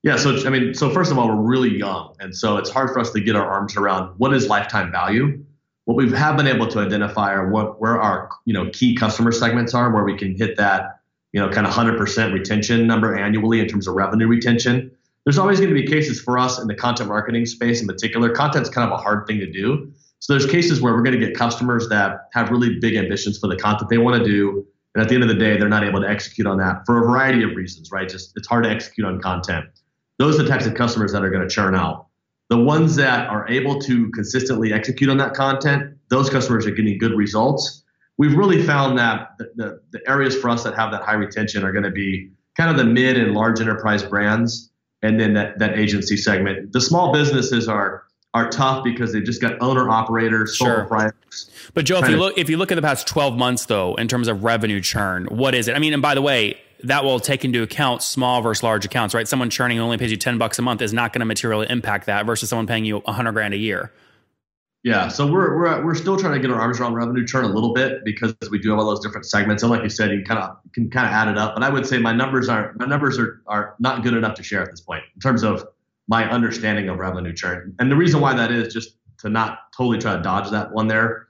Yeah, 0.03 0.17
so 0.17 0.45
I 0.47 0.51
mean, 0.51 0.75
so 0.75 0.91
first 0.91 1.13
of 1.13 1.19
all, 1.19 1.29
we're 1.29 1.49
really 1.49 1.79
young, 1.79 2.17
and 2.19 2.35
so 2.37 2.57
it's 2.57 2.71
hard 2.71 2.91
for 2.91 2.99
us 2.99 3.13
to 3.13 3.21
get 3.21 3.37
our 3.37 3.49
arms 3.49 3.77
around 3.77 4.15
what 4.19 4.35
is 4.35 4.49
lifetime 4.49 4.91
value. 4.91 5.45
What 5.85 5.97
we 5.97 6.11
have 6.11 6.37
been 6.37 6.49
able 6.49 6.67
to 6.69 6.81
identify 6.81 7.33
are 7.33 7.51
what 7.51 7.81
where 7.81 8.01
our 8.01 8.29
you 8.45 8.53
know 8.53 8.69
key 8.73 8.97
customer 8.97 9.31
segments 9.31 9.75
are, 9.75 9.93
where 9.93 10.03
we 10.03 10.17
can 10.17 10.37
hit 10.37 10.57
that 10.57 11.01
you 11.33 11.41
know 11.41 11.49
kind 11.51 11.69
of 11.69 11.73
100% 11.73 12.33
retention 12.33 12.87
number 12.87 13.17
annually 13.17 13.61
in 13.61 13.69
terms 13.69 13.87
of 13.87 13.95
revenue 13.95 14.27
retention. 14.27 14.91
There's 15.25 15.39
always 15.39 15.61
going 15.61 15.73
to 15.73 15.81
be 15.81 15.87
cases 15.87 16.21
for 16.21 16.37
us 16.37 16.59
in 16.59 16.67
the 16.67 16.75
content 16.75 17.09
marketing 17.09 17.47
space 17.47 17.81
in 17.81 17.87
particular. 17.87 18.31
Content's 18.31 18.69
kind 18.69 18.91
of 18.91 18.99
a 18.99 19.01
hard 19.01 19.29
thing 19.29 19.39
to 19.39 19.47
do. 19.47 19.93
So 20.19 20.33
there's 20.33 20.51
cases 20.51 20.81
where 20.81 20.95
we're 20.95 21.03
going 21.03 21.19
to 21.19 21.25
get 21.25 21.37
customers 21.37 21.89
that 21.91 22.29
have 22.33 22.51
really 22.51 22.79
big 22.81 22.97
ambitions 22.97 23.39
for 23.39 23.47
the 23.47 23.57
content 23.57 23.89
they 23.89 23.99
want 23.99 24.23
to 24.23 24.29
do, 24.29 24.67
and 24.95 25.03
at 25.03 25.09
the 25.09 25.15
end 25.15 25.25
of 25.25 25.29
the 25.29 25.35
day, 25.35 25.57
they're 25.57 25.69
not 25.69 25.85
able 25.85 26.01
to 26.01 26.09
execute 26.09 26.47
on 26.47 26.59
that 26.59 26.85
for 26.85 26.99
a 26.99 27.07
variety 27.07 27.43
of 27.43 27.57
reasons, 27.57 27.91
right? 27.91 28.09
Just 28.09 28.33
it's 28.37 28.47
hard 28.47 28.65
to 28.65 28.71
execute 28.71 29.07
on 29.07 29.21
content. 29.21 29.67
Those 30.19 30.39
are 30.39 30.43
the 30.43 30.49
types 30.49 30.67
of 30.67 30.75
customers 30.75 31.13
that 31.13 31.25
are 31.25 31.31
going 31.31 31.47
to 31.47 31.53
churn 31.53 31.75
out. 31.75 32.07
The 32.51 32.59
ones 32.59 32.97
that 32.97 33.29
are 33.31 33.49
able 33.49 33.81
to 33.81 34.11
consistently 34.11 34.73
execute 34.73 35.09
on 35.09 35.17
that 35.17 35.33
content, 35.33 35.97
those 36.09 36.29
customers 36.29 36.67
are 36.67 36.71
getting 36.71 36.99
good 36.99 37.13
results. 37.13 37.83
We've 38.19 38.37
really 38.37 38.63
found 38.63 38.99
that 38.99 39.31
the, 39.39 39.51
the, 39.57 39.81
the 39.93 40.11
areas 40.11 40.37
for 40.37 40.51
us 40.51 40.63
that 40.65 40.75
have 40.75 40.91
that 40.93 41.03
high 41.03 41.15
retention 41.15 41.65
are 41.65 41.73
going 41.73 41.85
to 41.85 41.91
be 41.91 42.31
kind 42.57 42.71
of 42.71 42.77
the 42.77 42.85
mid 42.85 43.17
and 43.17 43.33
large 43.33 43.61
enterprise 43.61 44.03
brands, 44.03 44.71
and 45.01 45.19
then 45.19 45.33
that, 45.35 45.59
that 45.59 45.79
agency 45.79 46.19
segment. 46.19 46.73
The 46.73 46.81
small 46.81 47.13
businesses 47.13 47.67
are 47.69 48.05
are 48.35 48.49
tough 48.49 48.83
because 48.83 49.13
they've 49.13 49.25
just 49.25 49.41
got 49.41 49.61
owner 49.61 49.89
operators, 49.91 50.59
sole 50.59 50.69
Sure. 50.69 50.77
proprietors. 50.81 51.51
But 51.75 51.85
Joe, 51.85 51.99
if 51.99 52.09
you 52.09 52.17
look 52.17 52.39
if 52.39 52.49
you 52.49 52.57
look 52.57 52.73
at 52.73 52.77
the 52.77 52.83
past 52.83 53.07
12 53.07 53.37
months 53.37 53.67
though, 53.67 53.95
in 53.97 54.09
terms 54.09 54.29
of 54.29 54.43
revenue 54.45 54.81
churn, 54.81 55.27
what 55.27 55.55
is 55.55 55.69
it? 55.69 55.77
I 55.77 55.79
mean, 55.79 55.93
and 55.93 56.03
by 56.03 56.15
the 56.15 56.23
way, 56.23 56.59
that 56.85 57.05
will 57.05 57.21
take 57.21 57.45
into 57.45 57.63
account 57.63 58.03
small 58.03 58.43
versus 58.43 58.63
large 58.63 58.85
accounts, 58.85 59.15
right? 59.15 59.29
Someone 59.29 59.51
churning 59.51 59.77
who 59.77 59.85
only 59.85 59.99
pays 59.99 60.11
you 60.11 60.17
10 60.17 60.39
bucks 60.39 60.59
a 60.59 60.63
month 60.63 60.83
is 60.83 60.93
not 60.93 61.13
going 61.13 61.21
to 61.21 61.27
materially 61.27 61.67
impact 61.71 62.07
that 62.07 62.27
versus 62.27 62.49
someone 62.49 62.67
paying 62.67 62.85
you 62.85 62.99
100 63.01 63.33
grand 63.33 63.55
a 63.55 63.59
year. 63.59 63.93
Yeah, 64.85 65.07
so 65.07 65.31
we're 65.31 65.57
we're 65.57 65.85
we're 65.85 65.95
still 65.95 66.17
trying 66.17 66.33
to 66.33 66.41
get 66.41 66.51
our 66.51 66.61
arms 66.61 66.81
around 66.81 66.95
revenue 66.95 67.25
churn 67.25 67.45
a 67.45 67.49
little 67.49 67.73
bit 67.73 68.05
because 68.05 68.35
we 68.51 68.59
do 68.59 68.71
have 68.71 68.81
all 68.81 68.87
those 68.87 68.99
different 68.99 69.27
segments. 69.27 69.63
And 69.63 69.71
like 69.71 69.85
you 69.85 69.89
said, 69.89 70.11
you 70.11 70.25
kind 70.25 70.41
of 70.41 70.57
can 70.73 70.91
kind 70.91 71.07
of 71.07 71.13
add 71.13 71.29
it 71.29 71.39
up. 71.39 71.55
But 71.55 71.63
I 71.63 71.71
would 71.71 71.87
say 71.87 71.99
my 71.99 72.13
numbers 72.13 72.49
are 72.49 72.75
my 72.77 72.87
numbers 72.87 73.17
are 73.17 73.43
are 73.47 73.77
not 73.79 74.03
good 74.03 74.15
enough 74.15 74.35
to 74.37 74.43
share 74.43 74.61
at 74.61 74.73
this 74.73 74.81
point 74.81 75.05
in 75.15 75.21
terms 75.21 75.45
of 75.45 75.65
my 76.09 76.29
understanding 76.31 76.89
of 76.89 76.99
revenue 76.99 77.33
churn. 77.33 77.75
And 77.79 77.91
the 77.91 77.97
reason 77.97 78.21
why 78.21 78.35
that 78.35 78.51
is 78.51 78.73
just 78.73 78.97
to 79.19 79.29
not 79.29 79.59
totally 79.77 79.99
try 79.99 80.17
to 80.17 80.23
dodge 80.23 80.51
that 80.51 80.73
one 80.73 80.89
there. 80.89 81.29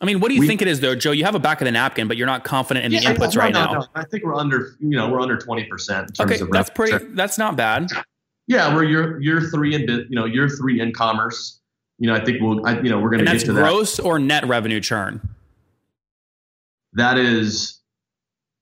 I 0.00 0.06
mean, 0.06 0.18
what 0.20 0.28
do 0.28 0.34
you 0.34 0.40
We- 0.40 0.46
think 0.48 0.60
it 0.62 0.68
is 0.68 0.80
though, 0.80 0.94
Joe? 0.94 1.12
You 1.12 1.24
have 1.24 1.34
a 1.34 1.38
back 1.38 1.60
of 1.60 1.66
the 1.66 1.70
napkin, 1.70 2.08
but 2.08 2.16
you're 2.16 2.26
not 2.26 2.42
confident 2.42 2.84
in 2.86 2.92
the 2.92 2.98
inputs 2.98 3.36
no, 3.36 3.40
right 3.42 3.52
no, 3.54 3.64
now. 3.66 3.72
no. 3.80 3.86
I 3.94 4.04
think 4.04 4.24
we're 4.24 4.34
under 4.34 4.74
you 4.80 4.96
know 4.96 5.08
we're 5.08 5.20
under 5.20 5.36
twenty 5.36 5.64
percent 5.64 6.08
in 6.08 6.14
terms 6.14 6.32
Okay, 6.32 6.40
of 6.40 6.50
that's 6.50 6.70
pretty. 6.70 6.92
churn. 6.92 7.14
That's 7.14 7.38
not 7.38 7.56
bad. 7.56 7.88
Yeah, 8.48 8.74
we're 8.74 8.84
year 8.84 9.20
year 9.20 9.40
three 9.40 9.74
in 9.74 9.82
you 9.82 10.06
know 10.10 10.24
year 10.24 10.48
three 10.48 10.80
in 10.80 10.92
commerce. 10.92 11.60
You 11.98 12.08
know 12.08 12.14
I 12.16 12.24
think 12.24 12.40
we'll 12.42 12.66
I, 12.66 12.80
you 12.80 12.88
know 12.90 12.98
we're 12.98 13.10
going 13.10 13.24
to 13.24 13.30
get 13.30 13.40
to 13.42 13.52
that. 13.52 13.60
gross 13.60 14.00
or 14.00 14.18
net 14.18 14.46
revenue 14.48 14.80
churn. 14.80 15.20
That 16.94 17.18
is, 17.18 17.80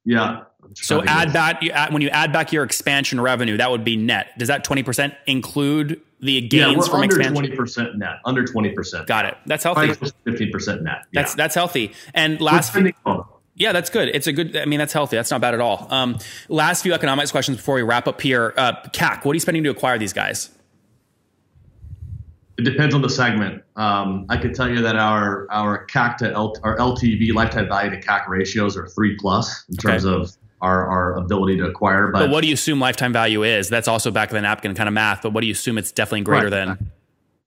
yeah. 0.05 0.43
So 0.75 1.03
add 1.05 1.33
back 1.33 1.63
you 1.63 1.71
add, 1.71 1.93
when 1.93 2.03
you 2.03 2.09
add 2.09 2.33
back 2.33 2.53
your 2.53 2.65
expansion 2.65 3.21
revenue, 3.21 3.57
that 3.57 3.71
would 3.71 3.85
be 3.85 3.97
net. 3.97 4.39
Does 4.39 4.49
that 4.49 4.65
20% 4.65 5.15
include 5.27 6.01
the 6.21 6.41
gains 6.41 6.53
Yeah, 6.53 6.77
we're 6.79 6.85
from 6.87 7.03
under 7.03 7.17
expansion? 7.17 7.35
twenty 7.35 7.57
percent 7.57 7.99
net. 7.99 8.21
Under 8.25 8.45
twenty 8.45 8.71
percent. 8.71 9.07
Got 9.07 9.25
it. 9.27 9.37
That's 9.47 9.65
healthy. 9.65 9.93
Fifteen 10.25 10.51
percent 10.53 10.83
net. 10.83 10.99
That's 10.99 11.07
yeah. 11.13 11.21
that's 11.23 11.35
that's 11.35 11.55
healthy. 11.55 11.93
And 12.15 12.41
last. 12.41 12.77
Yeah, 13.55 13.73
that's 13.73 13.91
good. 13.91 14.09
It's 14.09 14.27
a 14.27 14.33
good. 14.33 14.57
I 14.57 14.65
mean, 14.65 14.79
that's 14.79 14.95
healthy. 14.95 15.17
That's 15.17 15.31
not 15.31 15.41
bad 15.43 15.53
at 15.53 15.61
all. 15.61 15.87
Um, 15.91 16.19
last 16.49 16.83
few 16.83 16.95
economics 16.95 17.31
questions 17.31 17.59
before 17.59 17.75
we 17.75 17.83
wrap 17.83 18.09
up 18.09 18.21
here. 18.21 18.55
Uh, 18.57 18.73
CAC, 18.95 19.25
what 19.27 19.33
are 19.33 19.35
you 19.35 19.41
spending 19.41 19.63
to 19.65 19.71
acquire 19.71 19.99
these 19.99 20.15
guys? 20.15 20.51
It 22.59 22.63
depends 22.65 22.95
on 22.95 23.03
the 23.03 23.09
segment. 23.11 23.63
Um, 23.77 24.27
I 24.29 24.37
could 24.37 24.55
tell 24.55 24.71
you 24.71 24.81
that 24.83 24.97
our 24.97 25.47
our 25.51 25.87
CAC 25.87 26.19
to 26.19 26.33
L, 26.33 26.55
our 26.63 26.77
LTV 26.79 27.33
lifetime 27.35 27.69
value 27.69 27.91
to 27.91 28.01
CAC 28.01 28.29
ratios 28.29 28.77
are 28.77 28.87
three 28.89 29.17
plus 29.19 29.65
in 29.69 29.77
terms 29.77 30.07
Okay. 30.07 30.15
of 30.23 30.33
our, 30.63 30.87
our 30.89 31.17
ability 31.19 31.59
to 31.59 31.67
acquire. 31.67 32.09
But, 32.09 32.21
But 32.21 32.31
what 32.31 32.41
do 32.41 32.49
you 32.49 32.55
assume 32.55 32.81
lifetime 32.81 33.13
value 33.13 33.43
is? 33.43 33.69
That's 33.69 33.89
also 33.89 34.11
back 34.11 34.31
of 34.31 34.35
the 34.35 34.41
napkin 34.41 34.75
kind 34.75 34.89
of 34.89 34.95
math. 34.95 35.21
But 35.23 35.33
what 35.33 35.43
do 35.43 35.47
you 35.49 35.53
assume 35.53 35.77
it's 35.77 35.93
definitely 35.93 36.23
greater 36.23 36.47
Right. 36.47 36.79
than? 36.79 36.91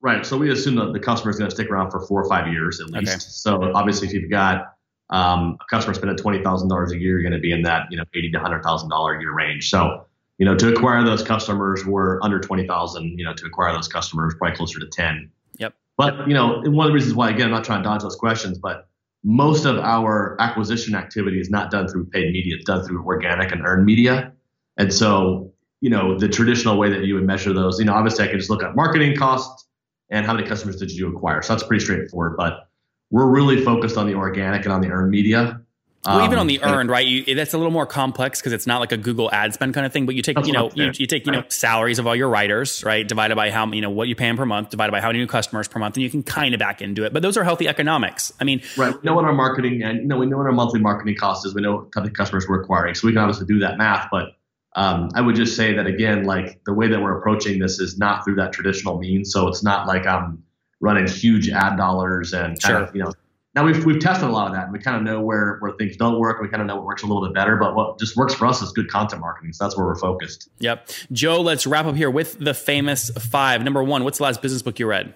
right, 0.02 0.24
so 0.26 0.38
we 0.38 0.52
assume 0.52 0.76
that 0.76 0.94
the 0.94 1.00
customer 1.00 1.32
is 1.32 1.38
going 1.38 1.50
to 1.50 1.56
stick 1.56 1.72
around 1.72 1.90
for 1.90 2.00
four 2.06 2.22
or 2.22 2.30
five 2.30 2.48
years 2.52 2.80
at 2.80 2.92
least. 2.92 3.12
Okay. 3.12 3.20
So 3.20 3.72
obviously, 3.74 4.08
if 4.08 4.14
you've 4.14 4.30
got 4.30 4.76
um, 5.10 5.58
a 5.60 5.66
customer 5.70 5.96
spending 5.96 6.18
twenty 6.18 6.44
thousand 6.44 6.70
dollars 6.70 6.92
a 6.92 6.98
year, 6.98 7.14
you're 7.14 7.22
going 7.28 7.34
to 7.34 7.40
be 7.40 7.52
in 7.52 7.64
that 7.64 7.88
you 7.90 7.98
know 7.98 8.04
eighty 8.14 8.30
to 8.32 8.40
hundred 8.40 8.62
thousand 8.64 8.90
dollar 8.90 9.16
a 9.16 9.20
year 9.20 9.34
range. 9.34 9.70
So 9.70 10.06
you 10.38 10.46
know 10.46 10.56
to 10.56 10.72
acquire 10.72 11.04
those 11.04 11.24
customers, 11.24 11.86
we're 11.86 12.22
under 12.22 12.40
twenty 12.40 12.68
thousand. 12.68 13.18
You 13.18 13.26
know 13.26 13.34
to 13.34 13.46
acquire 13.46 13.74
those 13.74 13.88
customers, 13.88 14.36
probably 14.38 14.56
closer 14.58 14.80
to 14.80 14.88
ten. 14.88 15.32
Yep. 15.58 15.74
But 15.98 16.28
you 16.28 16.34
know, 16.34 16.62
one 16.66 16.86
of 16.86 16.92
the 16.92 16.94
reasons 16.94 17.16
why, 17.16 17.30
again, 17.30 17.46
I'm 17.48 17.52
not 17.52 17.64
trying 17.64 17.82
to 17.82 17.90
dodge 17.90 18.02
those 18.04 18.16
questions, 18.16 18.58
but 18.58 18.88
most 19.26 19.66
of 19.66 19.80
our 19.80 20.40
acquisition 20.40 20.94
activity 20.94 21.40
is 21.40 21.50
not 21.50 21.72
done 21.72 21.88
through 21.88 22.06
paid 22.06 22.32
media; 22.32 22.56
it's 22.56 22.66
done 22.66 22.86
through 22.86 23.04
organic 23.04 23.52
and 23.52 23.66
earned 23.66 23.84
media. 23.84 24.32
And 24.78 24.94
so, 24.94 25.52
you 25.82 25.90
know, 25.90 26.18
the 26.18 26.30
traditional 26.30 26.78
way 26.78 26.90
that 26.92 27.06
you 27.06 27.16
would 27.16 27.26
measure 27.26 27.52
those, 27.52 27.80
you 27.80 27.86
know, 27.86 27.94
obviously 27.94 28.24
I 28.24 28.28
could 28.28 28.38
just 28.38 28.52
look 28.52 28.64
at 28.64 28.76
marketing 28.76 29.18
costs 29.18 29.68
and 30.12 30.26
how 30.26 30.34
many 30.34 30.48
customers 30.48 30.76
did 30.76 30.92
you 30.92 31.10
acquire. 31.10 31.42
So 31.42 31.54
that's 31.54 31.68
pretty 31.68 31.84
straightforward. 31.84 32.38
But 32.38 32.70
we're 33.10 33.28
really 33.28 33.64
focused 33.64 33.98
on 33.98 34.06
the 34.06 34.14
organic 34.14 34.64
and 34.64 34.72
on 34.72 34.82
the 34.82 34.90
earned 34.90 35.10
media. 35.10 35.60
Well, 36.06 36.24
even 36.24 36.34
Um, 36.36 36.42
on 36.42 36.48
the 36.48 36.62
earned, 36.64 36.90
right? 36.90 37.06
You, 37.06 37.36
that's 37.36 37.54
a 37.54 37.58
little 37.58 37.72
more 37.72 37.86
complex 37.86 38.40
because 38.40 38.54
it's 38.54 38.68
not 38.68 38.80
like 38.80 38.92
a 38.92 38.98
Google 38.98 39.32
ad 39.32 39.54
spend 39.54 39.74
kind 39.74 39.86
of 39.86 39.92
thing. 39.94 40.06
But 40.06 40.16
you 40.16 40.22
take, 40.22 40.38
you 40.46 40.54
know, 40.54 40.70
you, 40.76 40.92
you 40.94 41.08
take, 41.08 41.26
you 41.26 41.32
know, 41.32 41.44
salaries 41.50 41.98
of 42.00 42.06
all 42.08 42.16
your 42.16 42.30
writers, 42.30 42.84
right? 42.84 43.08
Divided 43.08 43.36
by 43.36 43.50
how, 43.52 43.66
you 43.72 43.82
know, 43.82 43.90
what 43.90 44.08
you 44.08 44.16
pay 44.16 44.26
them 44.28 44.38
per 44.38 44.46
month, 44.46 44.70
divided 44.70 44.92
by 44.92 45.02
how 45.02 45.08
many 45.08 45.20
new 45.20 45.28
customers 45.28 45.68
per 45.68 45.80
month, 45.80 45.96
and 45.96 46.04
you 46.04 46.10
can 46.10 46.22
kind 46.24 46.54
of 46.54 46.60
back 46.60 46.82
into 46.82 47.04
it. 47.06 47.14
But 47.14 47.22
those 47.22 47.38
are 47.38 47.44
healthy 47.44 47.68
economics. 47.68 48.32
I 48.40 48.44
mean, 48.44 48.62
Right. 48.78 48.94
We 48.94 49.00
know 49.04 49.16
what 49.16 49.26
our 49.26 49.34
marketing 49.34 49.82
and 49.84 50.00
you 50.02 50.08
know 50.08 50.18
we 50.18 50.26
know 50.26 50.38
what 50.38 50.46
our 50.46 50.52
monthly 50.52 50.80
marketing 50.80 51.16
cost 51.16 51.46
is. 51.46 51.56
We 51.56 51.62
know 51.62 51.76
what 51.78 51.92
type 51.92 52.06
of 52.06 52.14
customers 52.14 52.48
we're 52.48 52.62
acquiring, 52.62 52.96
so 52.96 53.08
we 53.08 53.14
can 53.14 53.20
obviously 53.22 53.46
do 53.48 53.60
that 53.60 53.78
math. 53.78 54.08
But 54.12 54.30
um, 54.76 55.10
I 55.16 55.22
would 55.22 55.36
just 55.36 55.56
say 55.56 55.74
that 55.74 55.88
again, 55.88 56.26
like 56.26 56.60
the 56.66 56.74
way 56.74 56.88
that 56.90 57.02
we're 57.02 57.18
approaching 57.18 57.60
this 57.60 57.80
is 57.80 57.98
not 57.98 58.26
through 58.26 58.36
that 58.36 58.52
traditional 58.54 59.00
means. 59.00 59.32
So 59.32 59.48
it's 59.48 59.64
not 59.64 59.88
like 59.88 60.06
I'm 60.06 60.44
running 60.82 61.08
huge 61.08 61.50
ad 61.50 61.78
dollars 61.78 62.34
and 62.34 62.62
kind 62.62 62.74
Sure. 62.74 62.82
of 62.84 62.96
you 62.96 63.04
know. 63.04 63.14
Now 63.56 63.64
we've 63.66 63.86
we've 63.86 64.00
tested 64.02 64.28
a 64.28 64.32
lot 64.32 64.48
of 64.48 64.54
that, 64.54 64.66
and 64.66 64.74
we 64.74 64.80
kind 64.80 64.98
of 64.98 65.04
know 65.04 65.22
where 65.22 65.58
where 65.62 65.72
things 65.74 65.96
don't 65.96 66.20
work. 66.20 66.42
We 66.42 66.50
kind 66.50 66.62
of 66.62 66.68
know 66.68 66.76
what 66.76 66.86
works 66.86 67.04
a 67.04 67.06
little 67.08 67.24
bit 67.26 67.34
better. 67.34 67.56
But 67.56 67.74
what 67.74 67.98
just 68.00 68.18
works 68.18 68.34
for 68.34 68.46
us 68.48 68.62
is 68.62 68.72
good 68.74 68.90
content 68.90 69.22
marketing. 69.22 69.54
So 69.54 69.64
that's 69.64 69.78
where 69.78 69.86
we're 69.86 69.96
focused. 69.96 70.50
yep. 70.60 70.90
Joe, 71.12 71.40
let's 71.42 71.66
wrap 71.66 71.86
up 71.86 71.96
here 71.96 72.10
with 72.12 72.38
the 72.38 72.54
famous 72.54 73.10
five. 73.12 73.64
Number 73.64 73.82
one, 73.84 74.04
what's 74.04 74.18
the 74.18 74.26
last 74.26 74.42
business 74.42 74.62
book 74.62 74.78
you 74.80 74.88
read? 74.88 75.14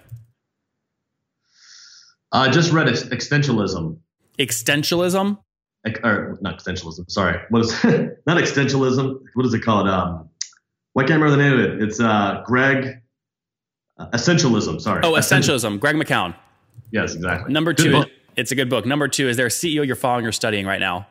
Uh, 2.32 2.50
just 2.50 2.72
read 2.72 2.88
ex- 2.88 3.02
Existentialism. 3.04 3.98
Existentialism. 4.38 5.38
Ex- 5.86 6.00
or 6.04 6.38
not 6.40 6.58
existentialism. 6.58 7.10
Sorry, 7.10 7.38
what 7.50 7.60
is 7.62 7.72
not 8.26 8.38
existentialism? 8.38 9.18
What 9.34 9.46
is 9.46 9.54
it 9.54 9.60
called? 9.60 9.88
Um, 9.88 10.28
I 10.96 11.02
can't 11.02 11.20
remember 11.22 11.30
the 11.36 11.42
name 11.42 11.52
of 11.52 11.60
it. 11.60 11.82
It's 11.88 12.00
uh, 12.00 12.42
Greg. 12.46 13.00
Uh, 13.98 14.08
essentialism. 14.10 14.80
Sorry. 14.80 15.02
Oh, 15.04 15.12
essentialism. 15.12 15.78
Greg 15.80 15.94
McKeown. 15.96 16.34
Yes, 16.90 17.14
exactly. 17.14 17.52
Number 17.52 17.72
Good 17.74 17.82
two. 17.84 17.92
book. 17.92 18.08
It's 18.36 18.52
a 18.52 18.54
good 18.54 18.70
book. 18.70 18.86
Number 18.86 19.08
two. 19.08 19.28
Is 19.28 19.36
there 19.36 19.46
a 19.46 19.50
CEO 19.50 19.86
you're 19.86 19.96
following 19.96 20.26
or 20.26 20.32
studying 20.32 20.66
right 20.66 20.80
now? 20.80 21.06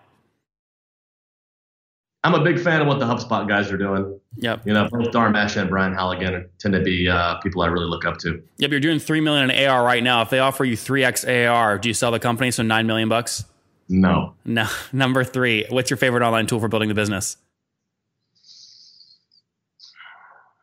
I'm 2.23 2.33
a 2.33 2.43
big 2.43 2.59
fan 2.59 2.81
of 2.81 2.87
what 2.87 2.99
the 2.99 3.05
HubSpot 3.05 3.47
guys 3.47 3.71
are 3.71 3.77
doing. 3.77 4.19
Yep. 4.37 4.67
You 4.67 4.73
know, 4.73 4.89
both 4.91 5.07
Dharmesh 5.11 5.55
and 5.55 5.69
Brian 5.69 5.93
Halligan 5.93 6.49
tend 6.59 6.73
to 6.73 6.81
be 6.81 7.07
uh, 7.07 7.35
people 7.39 7.61
I 7.61 7.67
really 7.67 7.85
look 7.85 8.03
up 8.03 8.17
to. 8.19 8.41
Yep. 8.57 8.71
You're 8.71 8.79
doing 8.81 8.99
three 8.99 9.21
million 9.21 9.49
in 9.49 9.69
AR 9.69 9.83
right 9.83 10.03
now. 10.03 10.21
If 10.21 10.29
they 10.29 10.39
offer 10.39 10.65
you 10.65 10.75
three 10.75 11.03
x 11.03 11.23
AR, 11.23 11.77
do 11.77 11.87
you 11.87 11.93
sell 11.93 12.11
the 12.11 12.19
company? 12.19 12.51
So 12.51 12.63
nine 12.63 12.87
million 12.87 13.07
bucks. 13.07 13.45
No. 13.87 14.33
No. 14.43 14.67
Number 14.91 15.23
three. 15.23 15.65
What's 15.69 15.89
your 15.89 15.97
favorite 15.97 16.23
online 16.23 16.45
tool 16.45 16.59
for 16.59 16.67
building 16.67 16.89
the 16.89 16.95
business? 16.95 17.37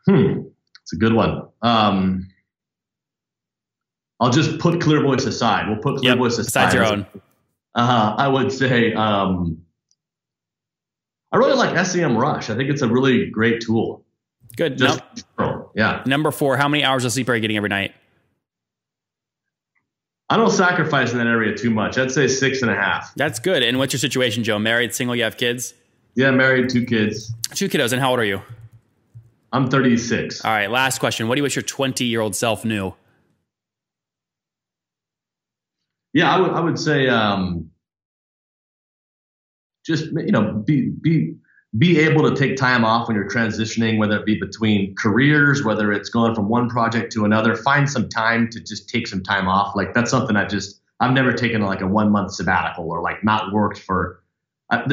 Hmm. 0.07 0.43
It's 0.83 0.93
a 0.93 0.97
good 0.97 1.15
one. 1.15 1.43
Um, 1.63 2.29
I'll 4.21 4.31
just 4.31 4.59
put 4.59 4.81
Clear 4.81 5.03
Voice 5.03 5.25
aside. 5.27 5.69
We'll 5.69 5.79
put 5.79 5.99
Clear 5.99 6.13
Yep. 6.13 6.19
Voice 6.19 6.39
aside. 6.39 6.71
Besides 6.71 6.75
your 6.75 6.85
own. 6.85 7.07
Uh, 7.75 8.15
I 8.17 8.29
would 8.29 8.51
say 8.51 8.95
um, 8.95 9.63
I 11.33 11.37
really 11.37 11.55
like 11.55 11.75
SEMrush. 11.75 12.49
I 12.49 12.57
think 12.57 12.71
it's 12.71 12.83
a 12.83 12.89
really 12.89 13.29
great 13.31 13.61
tool. 13.61 14.05
Good. 14.57 14.79
Just 14.79 15.03
Num- 15.39 15.67
yeah. 15.75 16.03
number 16.07 16.31
four. 16.31 16.57
How 16.57 16.69
many 16.69 16.83
hours 16.85 17.05
of 17.05 17.13
sleep 17.13 17.29
are 17.29 17.35
you 17.35 17.41
getting 17.43 17.59
every 17.59 17.69
night? 17.69 17.93
I 20.29 20.37
don't 20.37 20.51
sacrifice 20.51 21.13
in 21.13 21.19
that 21.19 21.27
area 21.27 21.55
too 21.55 21.71
much. 21.71 21.99
I'd 21.99 22.11
say 22.11 22.27
six 22.27 22.63
and 22.63 22.71
a 22.71 22.75
half. 22.75 23.15
That's 23.15 23.39
good. 23.39 23.63
And 23.63 23.79
what's 23.79 23.93
your 23.93 24.01
situation, 24.01 24.43
Joe? 24.43 24.59
Married, 24.59 24.93
single? 24.95 25.15
You 25.15 25.23
have 25.25 25.37
kids? 25.37 25.75
Yeah, 26.15 26.31
married, 26.33 26.69
two 26.71 26.85
kids. 26.85 27.33
Two 27.55 27.69
kiddos. 27.69 27.93
And 27.93 28.01
how 28.01 28.11
old 28.11 28.19
are 28.19 28.25
you? 28.25 28.41
I'm 29.53 29.69
36. 29.69 30.45
All 30.45 30.51
right. 30.51 30.71
Last 30.71 30.99
question. 30.99 31.29
What 31.29 31.37
do 31.37 31.41
you 31.41 31.43
wish 31.45 31.55
your 31.55 31.63
20 31.63 32.05
year 32.05 32.21
old 32.23 32.35
self 32.35 32.65
knew? 32.65 32.93
Yeah, 36.17 36.35
I 36.35 36.41
would 36.41 36.51
I 36.53 36.61
would 36.61 36.79
say 36.79 37.09
um, 37.09 37.71
just 39.85 40.07
you 40.07 40.33
know 40.33 40.51
be 40.67 40.89
be 40.89 41.35
be 41.77 42.01
able 42.01 42.23
to 42.31 42.35
take 42.35 42.57
time 42.57 42.87
off 42.87 43.07
when 43.07 43.19
you're 43.19 43.29
transitioning, 43.29 43.99
whether 43.99 44.19
it 44.19 44.25
be 44.25 44.41
between 44.41 44.95
careers, 44.97 45.63
whether 45.63 45.93
it's 45.93 46.09
going 46.09 46.35
from 46.35 46.49
one 46.49 46.71
project 46.71 47.13
to 47.13 47.27
another. 47.27 47.55
Find 47.55 47.87
some 47.87 48.09
time 48.09 48.49
to 48.53 48.61
just 48.61 48.89
take 48.89 49.07
some 49.07 49.23
time 49.23 49.47
off. 49.47 49.77
Like 49.77 49.93
that's 49.93 50.11
something 50.11 50.37
I 50.37 50.47
just 50.47 50.81
I've 51.01 51.13
never 51.13 51.35
taken 51.35 51.61
like 51.61 51.83
a 51.83 51.87
one 51.87 52.11
month 52.11 52.33
sabbatical 52.33 52.91
or 52.91 53.03
like 53.03 53.23
not 53.23 53.53
worked 53.53 53.81
for. 53.81 54.23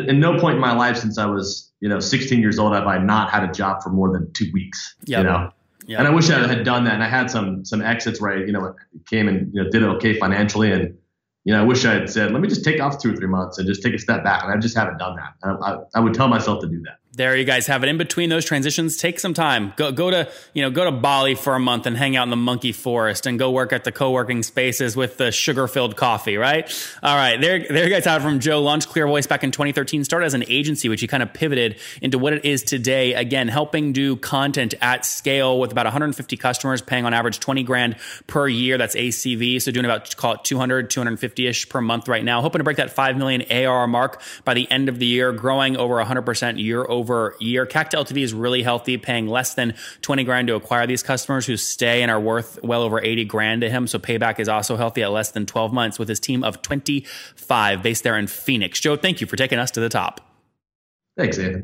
In 0.05 0.19
no 0.19 0.37
point 0.37 0.55
in 0.55 0.61
my 0.61 0.75
life 0.75 0.97
since 0.97 1.17
I 1.17 1.25
was 1.25 1.71
you 1.79 1.87
know 1.87 2.01
16 2.01 2.41
years 2.41 2.59
old 2.59 2.73
have 2.73 2.85
I 2.85 2.97
not 2.97 3.29
had 3.29 3.45
a 3.45 3.51
job 3.53 3.81
for 3.81 3.91
more 3.91 4.11
than 4.11 4.29
two 4.33 4.51
weeks. 4.53 4.93
Yep. 5.05 5.19
You 5.19 5.23
know. 5.23 5.51
Yep. 5.87 5.99
And 5.99 6.07
I 6.07 6.11
wish 6.11 6.29
I 6.29 6.45
had 6.47 6.65
done 6.65 6.83
that. 6.83 6.95
And 6.95 7.03
I 7.03 7.07
had 7.07 7.31
some 7.31 7.63
some 7.63 7.81
exits 7.81 8.19
where 8.19 8.33
I, 8.33 8.39
you 8.39 8.51
know, 8.51 8.75
came 9.09 9.29
and 9.29 9.53
you 9.53 9.63
know 9.63 9.69
did 9.69 9.83
it 9.83 9.85
okay 9.85 10.19
financially. 10.19 10.69
And 10.69 10.97
you 11.43 11.53
know, 11.53 11.61
I 11.61 11.65
wish 11.65 11.85
I 11.85 11.93
had 11.93 12.09
said, 12.09 12.31
let 12.31 12.41
me 12.41 12.47
just 12.47 12.63
take 12.63 12.81
off 12.81 13.01
two 13.01 13.11
or 13.11 13.15
three 13.15 13.27
months 13.27 13.57
and 13.57 13.67
just 13.67 13.83
take 13.83 13.93
a 13.93 13.99
step 13.99 14.23
back. 14.23 14.43
And 14.43 14.51
I 14.51 14.57
just 14.57 14.75
haven't 14.75 14.97
done 14.97 15.17
that. 15.17 15.33
I, 15.43 15.51
I, 15.51 15.77
I 15.95 15.99
would 15.99 16.13
tell 16.13 16.27
myself 16.27 16.61
to 16.61 16.67
do 16.67 16.81
that. 16.83 16.99
There 17.15 17.37
you 17.37 17.43
guys 17.43 17.67
have 17.67 17.83
it. 17.83 17.89
In 17.89 17.99
between 17.99 18.29
those 18.29 18.43
transitions, 18.43 18.97
take 18.97 19.19
some 19.19 19.35
time. 19.35 19.71
Go 19.75 19.91
go 19.91 20.09
to 20.09 20.31
you 20.53 20.63
know 20.63 20.71
go 20.71 20.83
to 20.83 20.91
Bali 20.91 21.35
for 21.35 21.53
a 21.53 21.59
month 21.59 21.85
and 21.85 21.95
hang 21.95 22.15
out 22.15 22.23
in 22.23 22.31
the 22.31 22.35
monkey 22.35 22.71
forest 22.71 23.27
and 23.27 23.37
go 23.37 23.51
work 23.51 23.71
at 23.71 23.83
the 23.83 23.91
co-working 23.91 24.41
spaces 24.41 24.95
with 24.95 25.17
the 25.17 25.31
sugar-filled 25.31 25.95
coffee. 25.95 26.37
Right? 26.37 26.67
All 27.03 27.15
right. 27.15 27.39
There 27.39 27.59
there 27.59 27.83
you 27.83 27.91
guys 27.91 28.05
have 28.05 28.21
it 28.21 28.25
from 28.25 28.39
Joe 28.39 28.63
Lunch. 28.63 28.87
Clear 28.87 29.05
Voice 29.05 29.27
back 29.27 29.43
in 29.43 29.51
2013 29.51 30.03
started 30.03 30.25
as 30.25 30.33
an 30.33 30.43
agency, 30.47 30.89
which 30.89 31.01
he 31.01 31.07
kind 31.07 31.21
of 31.21 31.31
pivoted 31.35 31.77
into 32.01 32.17
what 32.17 32.33
it 32.33 32.45
is 32.45 32.63
today. 32.63 33.13
Again, 33.13 33.47
helping 33.47 33.93
do 33.93 34.15
content 34.15 34.73
at 34.81 35.05
scale 35.05 35.59
with 35.59 35.71
about 35.71 35.85
150 35.85 36.35
customers, 36.37 36.81
paying 36.81 37.05
on 37.05 37.13
average 37.13 37.39
20 37.39 37.61
grand 37.61 37.95
per 38.25 38.47
year. 38.47 38.79
That's 38.79 38.95
ACV. 38.95 39.61
So 39.61 39.71
doing 39.71 39.85
about 39.85 40.15
call 40.15 40.33
it 40.33 40.43
200 40.43 40.89
250 40.89 41.45
ish 41.45 41.69
per 41.69 41.79
month 41.79 42.07
right 42.07 42.23
now. 42.23 42.41
Hoping 42.41 42.57
to 42.57 42.63
break 42.63 42.77
that 42.77 42.89
five 42.89 43.17
million 43.17 43.43
ARR 43.51 43.85
mark 43.85 44.19
by 44.45 44.55
the 44.55 44.67
end 44.71 44.89
of 44.89 44.97
the 44.97 45.05
year, 45.05 45.31
growing 45.31 45.77
over 45.77 45.97
100 45.97 46.23
percent 46.23 46.57
year 46.57 46.83
over 46.89 47.02
year. 47.39 47.65
CAC 47.65 47.89
to 47.89 47.97
LTV 47.97 48.21
is 48.21 48.33
really 48.33 48.63
healthy, 48.63 48.97
paying 48.97 49.27
less 49.27 49.53
than 49.53 49.75
20 50.01 50.23
grand 50.23 50.47
to 50.47 50.55
acquire 50.55 50.87
these 50.87 51.03
customers 51.03 51.45
who 51.45 51.57
stay 51.57 52.01
and 52.01 52.11
are 52.11 52.19
worth 52.19 52.59
well 52.63 52.81
over 52.81 53.01
80 53.01 53.25
grand 53.25 53.61
to 53.61 53.69
him. 53.69 53.87
So 53.87 53.99
payback 53.99 54.39
is 54.39 54.49
also 54.49 54.75
healthy 54.75 55.03
at 55.03 55.11
less 55.11 55.31
than 55.31 55.45
12 55.45 55.73
months 55.73 55.99
with 55.99 56.09
his 56.09 56.19
team 56.19 56.43
of 56.43 56.61
25 56.61 57.83
based 57.83 58.03
there 58.03 58.17
in 58.17 58.27
Phoenix. 58.27 58.79
Joe, 58.79 58.95
thank 58.95 59.21
you 59.21 59.27
for 59.27 59.35
taking 59.35 59.59
us 59.59 59.71
to 59.71 59.79
the 59.79 59.89
top. 59.89 60.21
Thanks, 61.17 61.37
Anthony. 61.37 61.63